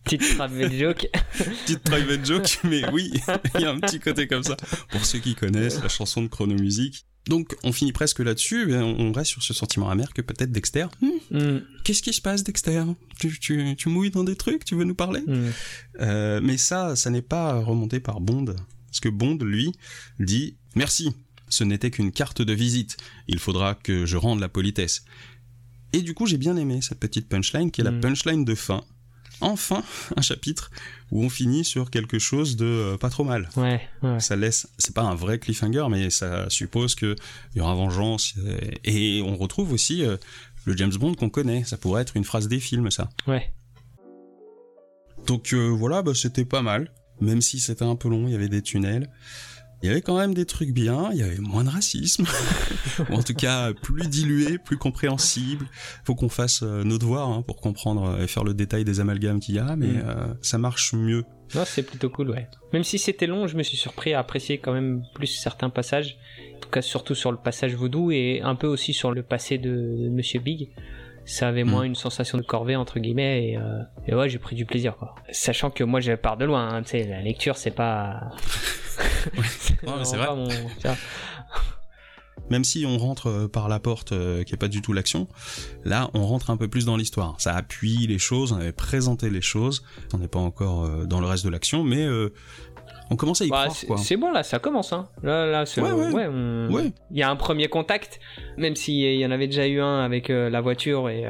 [0.05, 1.09] Petite private joke.
[1.39, 3.13] Petite private joke, mais oui,
[3.55, 4.57] il y a un petit côté comme ça.
[4.91, 7.07] Pour ceux qui connaissent la chanson de Chrono Music.
[7.29, 10.87] Donc, on finit presque là-dessus, on reste sur ce sentiment amer que peut-être Dexter.
[11.01, 11.61] Hmm, hmm.
[11.83, 12.85] Qu'est-ce qui se passe, Dexter?
[13.19, 14.65] Tu, tu, tu, mouilles dans des trucs?
[14.65, 15.23] Tu veux nous parler?
[15.27, 15.51] Hmm.
[16.01, 18.55] euh, Mais ça, ça n'est pas remonté par Bond.
[18.87, 19.73] Parce que Bond, lui,
[20.21, 21.13] dit Merci,
[21.49, 22.97] ce n'était qu'une carte de visite.
[23.27, 25.05] Il faudra que je rende la politesse.
[25.93, 28.85] Et du coup, j'ai bien aimé cette petite punchline qui est la punchline de fin
[29.40, 29.83] enfin
[30.16, 30.70] un chapitre
[31.11, 33.49] où on finit sur quelque chose de euh, pas trop mal.
[33.57, 33.81] Ouais,
[34.18, 37.14] Ça laisse, c'est pas un vrai cliffhanger, mais ça suppose que
[37.55, 38.35] il y aura vengeance
[38.85, 40.16] et on retrouve aussi euh,
[40.64, 41.64] le James Bond qu'on connaît.
[41.64, 43.09] Ça pourrait être une phrase des films, ça.
[43.27, 43.53] Ouais.
[45.27, 48.35] Donc euh, voilà, bah, c'était pas mal, même si c'était un peu long, il y
[48.35, 49.11] avait des tunnels
[49.83, 52.25] il y avait quand même des trucs bien, il y avait moins de racisme,
[53.11, 55.67] ou en tout cas plus dilué, plus compréhensible.
[56.05, 59.01] Faut qu'on fasse euh, nos devoirs hein, pour comprendre euh, et faire le détail des
[59.01, 60.05] amalgames qu'il y a, mais mm.
[60.07, 61.25] euh, ça marche mieux.
[61.55, 62.49] Non, c'est plutôt cool, ouais.
[62.73, 66.17] Même si c'était long, je me suis surpris à apprécier quand même plus certains passages,
[66.57, 69.59] en tout cas surtout sur le passage vaudou et un peu aussi sur le passé
[69.59, 70.71] de Monsieur Big
[71.29, 71.87] ça avait moins mm.
[71.87, 73.59] une sensation de corvée entre guillemets et,
[74.07, 76.83] et ouais j'ai pris du plaisir quoi sachant que moi je pars de loin hein,
[76.83, 78.31] tu sais la lecture c'est pas
[80.05, 80.29] c'est vrai.
[82.51, 85.27] Même si on rentre euh, par la porte euh, qui est pas du tout l'action,
[85.85, 87.35] là on rentre un peu plus dans l'histoire.
[87.39, 91.21] Ça appuie les choses, on avait présenté les choses, on n'est pas encore euh, dans
[91.21, 92.07] le reste de l'action, mais
[93.11, 93.99] on commence à y bah, croire.
[93.99, 94.93] C'est bon là, ça commence.
[94.93, 95.09] Hein.
[95.23, 98.21] Là, là, ouais, Il y a un premier contact,
[98.57, 101.25] même s'il y en avait déjà eu un avec la voiture et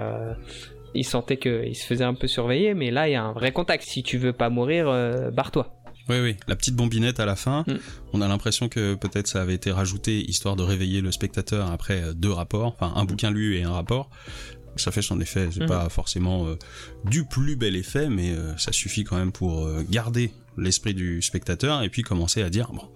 [0.95, 3.53] il sentait qu'il se faisait un peu surveiller, mais là il y a un vrai
[3.53, 3.85] contact.
[3.85, 4.87] Si tu veux pas mourir,
[5.33, 5.76] barre-toi.
[6.09, 7.65] Oui, oui, la petite bombinette à la fin.
[7.67, 7.79] Mm.
[8.13, 12.03] On a l'impression que peut-être ça avait été rajouté histoire de réveiller le spectateur après
[12.03, 14.11] euh, deux rapports, enfin un bouquin lu et un rapport.
[14.77, 15.67] Ça fait son effet, c'est mm.
[15.67, 16.57] pas forcément euh,
[17.05, 21.83] du plus bel effet, mais euh, ça suffit quand même pour garder l'esprit du spectateur
[21.83, 22.89] et puis commencer à dire bon,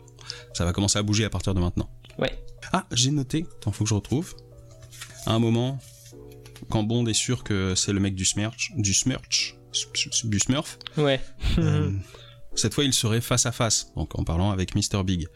[0.55, 1.91] ça va commencer à bouger à partir de maintenant.
[2.19, 2.39] Ouais.
[2.73, 4.37] Ah, j'ai noté, tant faut que je retrouve.
[5.27, 5.79] À un moment,
[6.69, 8.25] quand Bond est sûr que c'est le mec du
[8.77, 8.95] du
[10.25, 10.79] du Smurf.
[10.97, 11.21] Ouais.
[12.55, 15.03] Cette fois, il serait face à face, donc en parlant avec Mr.
[15.05, 15.29] Big.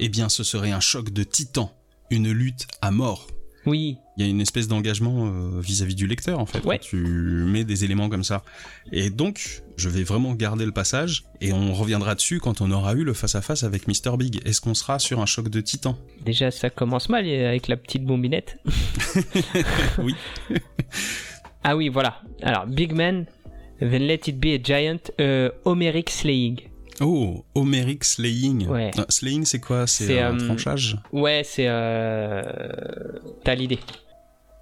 [0.00, 1.72] Eh bien, ce serait un choc de titan,
[2.10, 3.26] une lutte à mort.
[3.66, 3.96] Oui.
[4.16, 6.64] Il y a une espèce d'engagement euh, vis-à-vis du lecteur, en fait.
[6.64, 6.78] Ouais.
[6.78, 8.42] tu mets des éléments comme ça.
[8.92, 12.94] Et donc, je vais vraiment garder le passage, et on reviendra dessus quand on aura
[12.94, 14.16] eu le face-à-face avec Mr.
[14.16, 14.40] Big.
[14.46, 15.98] Est-ce qu'on sera sur un choc de titan?
[16.24, 18.58] Déjà, ça commence mal avec la petite bombinette.
[19.98, 20.14] oui.
[21.64, 22.20] ah oui, voilà.
[22.42, 23.26] Alors, Big Man,
[23.80, 26.60] Then Let It Be a Giant, euh, Homeric Slaying.
[27.00, 28.68] Oh, Homeric Slaying.
[28.68, 28.90] Ouais.
[28.96, 29.86] Ah, slaying, c'est quoi?
[29.86, 30.96] C'est un euh, tranchage?
[31.12, 31.66] Ouais, c'est.
[31.66, 32.42] Euh...
[33.42, 33.80] T'as l'idée.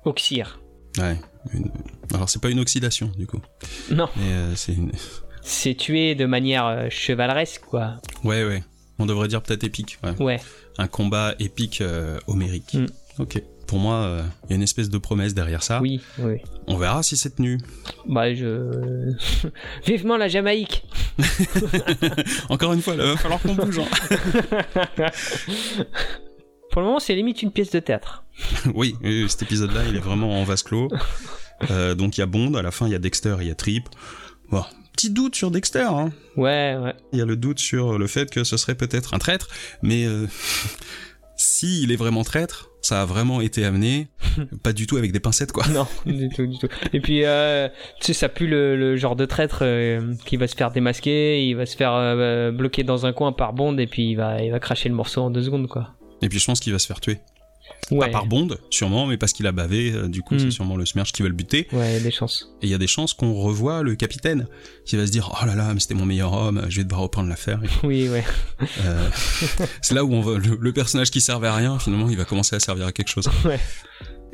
[0.05, 0.61] Oxyre.
[0.99, 1.19] Ouais.
[2.15, 3.41] Alors, c'est pas une oxydation, du coup.
[3.91, 4.09] Non.
[4.19, 4.93] Euh, c'est une.
[5.45, 7.97] C'est tué de manière euh, chevaleresque, quoi.
[8.23, 8.63] Ouais, ouais.
[9.01, 9.99] On devrait dire peut-être épique.
[10.05, 10.15] Ouais.
[10.23, 10.41] ouais.
[10.79, 11.83] Un combat épique
[12.29, 12.75] homérique.
[12.75, 12.87] Mm.
[13.19, 13.43] Ok
[13.73, 15.81] pour moi, il euh, y a une espèce de promesse derrière ça.
[15.81, 16.43] Oui, oui.
[16.67, 17.59] On verra si c'est tenu.
[18.07, 19.15] Bah, je.
[19.87, 20.85] Vivement la Jamaïque
[22.51, 23.79] Encore une fois, il va falloir qu'on bouge.
[23.79, 23.87] Hein.
[26.71, 28.25] pour le moment, c'est limite une pièce de théâtre.
[28.75, 28.95] oui,
[29.29, 30.91] cet épisode-là, il est vraiment en vase clos.
[31.71, 33.51] Euh, donc il y a Bond, à la fin il y a Dexter, il y
[33.51, 33.89] a Trip.
[34.51, 35.89] Bon, petit doute sur Dexter.
[35.89, 36.13] Hein.
[36.37, 36.93] Ouais, ouais.
[37.15, 39.49] Il y a le doute sur le fait que ce serait peut-être un traître,
[39.81, 40.27] mais euh,
[41.39, 44.09] si il est vraiment traître, ça a vraiment été amené,
[44.63, 45.65] pas du tout avec des pincettes quoi.
[45.69, 46.69] Non, du tout, du tout.
[46.93, 47.69] Et puis, euh,
[48.01, 51.55] tu sais, ça pue le, genre de traître euh, qui va se faire démasquer, il
[51.55, 54.51] va se faire euh, bloquer dans un coin par Bond et puis il va, il
[54.51, 55.95] va cracher le morceau en deux secondes quoi.
[56.21, 57.19] Et puis je pense qu'il va se faire tuer.
[57.99, 60.51] Pas par Bond, sûrement, mais parce qu'il a bavé, euh, du coup, c'est hmm.
[60.51, 61.69] sûrement le Smerch qui va le buter.
[61.73, 62.55] Ouais, il y a des chances.
[62.63, 64.47] Et il y a des chances qu'on revoie le capitaine,
[64.87, 67.03] qui va se dire, oh là là, mais c'était mon meilleur homme, je vais devoir
[67.03, 67.61] reprendre l'affaire.
[67.83, 68.25] Oui, ouais.
[68.85, 69.09] Euh,
[69.83, 72.55] c'est là où on va, le, personnage qui servait à rien, finalement, il va commencer
[72.55, 73.29] à servir à quelque chose.
[73.45, 73.59] Ouais.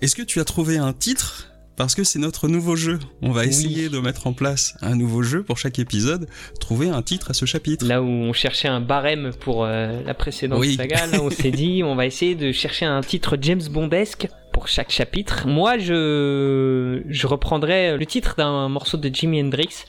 [0.01, 2.99] Est-ce que tu as trouvé un titre parce que c'est notre nouveau jeu.
[3.23, 7.03] On va essayer de mettre en place un nouveau jeu pour chaque épisode, trouver un
[7.03, 7.87] titre à ce chapitre.
[7.87, 11.85] Là où on cherchait un barème pour euh, la précédente saga, là on s'est dit
[11.85, 15.47] on va essayer de chercher un titre James Bondesque pour chaque chapitre.
[15.47, 19.85] Moi je je reprendrai le titre d'un morceau de Jimi Hendrix,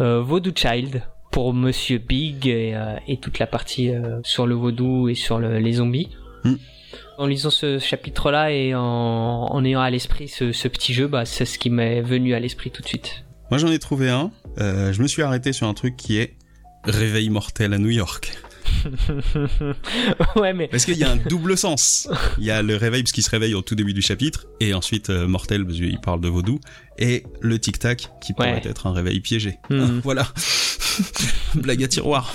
[0.00, 3.90] euh, Voodoo Child pour Monsieur Big et, euh, toute la partie
[4.22, 6.08] sur le vaudou et sur les zombies.
[6.44, 6.54] Hmm
[7.18, 11.58] en lisant ce chapitre-là et en, ayant à l'esprit ce, petit jeu, bah, c'est ce
[11.58, 13.24] qui m'est venu à l'esprit tout de suite.
[13.50, 14.30] Moi j'en ai trouvé un.
[14.58, 16.36] Euh, je me suis arrêté sur un truc qui est
[16.86, 18.32] Réveil mortel à New York.
[20.36, 20.68] ouais, mais.
[20.68, 22.08] Parce qu'il y a un double sens.
[22.38, 24.72] Il y a le réveil, parce qu'il se réveille au tout début du chapitre, et
[24.72, 26.60] ensuite euh, mortel, parce qu'il parle de vaudou,
[26.98, 28.62] et le tic-tac, qui pourrait Ouais.
[28.64, 29.58] être un réveil piégé.
[29.68, 30.00] Mhm.
[30.04, 30.28] voilà.
[31.56, 32.32] Blague à tiroir.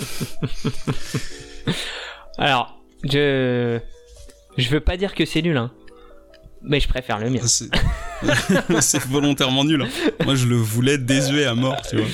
[2.37, 3.79] Alors, je.
[4.57, 5.71] Je veux pas dire que c'est nul, hein.
[6.63, 7.39] Mais je préfère le mien.
[8.81, 9.81] C'est volontairement nul.
[9.81, 9.87] hein.
[10.25, 12.05] Moi, je le voulais désuet à mort, tu vois.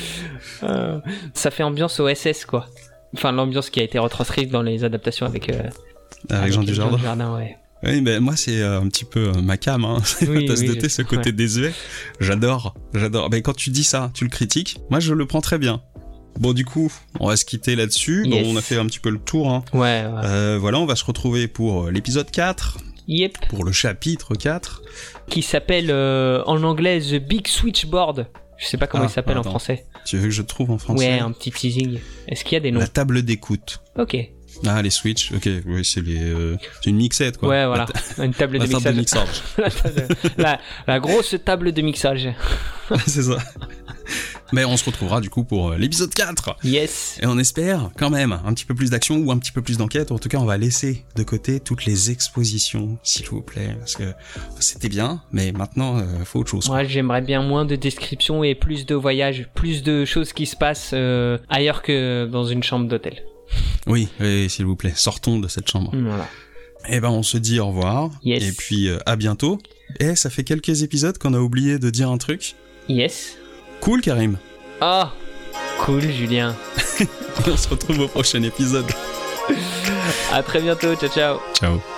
[0.63, 0.99] Euh,
[1.33, 2.65] ça fait ambiance OSS, quoi.
[3.13, 5.49] Enfin, l'ambiance qui a été retranscrite dans les adaptations avec.
[5.49, 5.63] euh,
[6.29, 6.95] Avec Jean Dujardin.
[6.95, 7.57] Dujardin, ouais.
[7.83, 9.97] Oui, mais moi, c'est euh, un petit peu euh, ma cam, hein.
[10.05, 11.31] C'est Oui, tasse oui, de thé, ce côté ouais.
[11.33, 11.73] désuet.
[12.21, 13.29] J'adore, j'adore.
[13.29, 14.77] Mais quand tu dis ça, tu le critiques.
[14.89, 15.81] Moi, je le prends très bien.
[16.39, 18.25] Bon, du coup, on va se quitter là-dessus.
[18.29, 19.49] Bon, on a fait un petit peu le tour.
[19.51, 19.63] Hein.
[19.73, 20.21] Ouais, ouais.
[20.25, 22.77] Euh, voilà, on va se retrouver pour euh, l'épisode 4,
[23.07, 23.47] Yep.
[23.49, 24.81] pour le chapitre 4.
[25.29, 28.27] Qui s'appelle euh, en anglais The Big Switchboard.
[28.57, 29.85] Je sais pas comment Ah, il s'appelle en français.
[30.05, 31.99] Tu veux que je trouve en français Ouais, un petit teasing.
[32.27, 33.81] Est-ce qu'il y a des noms La table d'écoute.
[33.97, 34.17] Ok.
[34.65, 37.49] Ah, les Switch, ok, oui, c'est les, euh, c'est une mixette, quoi.
[37.49, 37.85] Ouais, voilà.
[37.85, 39.27] ta- Une table de La table de mixage.
[39.27, 39.43] mixage.
[39.59, 40.07] la, table-
[40.37, 42.27] la- la grosse table de mixage.
[43.05, 43.37] c'est ça.
[44.53, 46.57] Mais on se retrouvera du coup pour euh, l'épisode 4.
[46.63, 47.19] Yes.
[47.21, 49.77] Et on espère quand même un petit peu plus d'action ou un petit peu plus
[49.77, 50.11] d'enquête.
[50.11, 53.95] En tout cas, on va laisser de côté toutes les expositions, s'il vous plaît, parce
[53.95, 54.13] que
[54.59, 56.69] c'était bien, mais maintenant, euh, faut autre chose.
[56.69, 60.55] Moi, j'aimerais bien moins de descriptions et plus de voyages, plus de choses qui se
[60.55, 63.23] passent euh, ailleurs que dans une chambre d'hôtel.
[63.85, 65.91] Oui, oui, s'il vous plaît, sortons de cette chambre.
[65.93, 66.27] Voilà.
[66.89, 68.11] Et ben, on se dit au revoir.
[68.23, 68.43] Yes.
[68.43, 69.59] Et puis, euh, à bientôt.
[69.99, 72.55] Et ça fait quelques épisodes qu'on a oublié de dire un truc.
[72.87, 73.37] Yes.
[73.81, 74.37] Cool, Karim.
[74.81, 75.11] Ah,
[75.79, 76.55] cool, Julien.
[77.47, 78.85] on se retrouve au prochain épisode.
[80.31, 80.95] À très bientôt.
[80.95, 81.39] Ciao, ciao.
[81.53, 81.96] Ciao.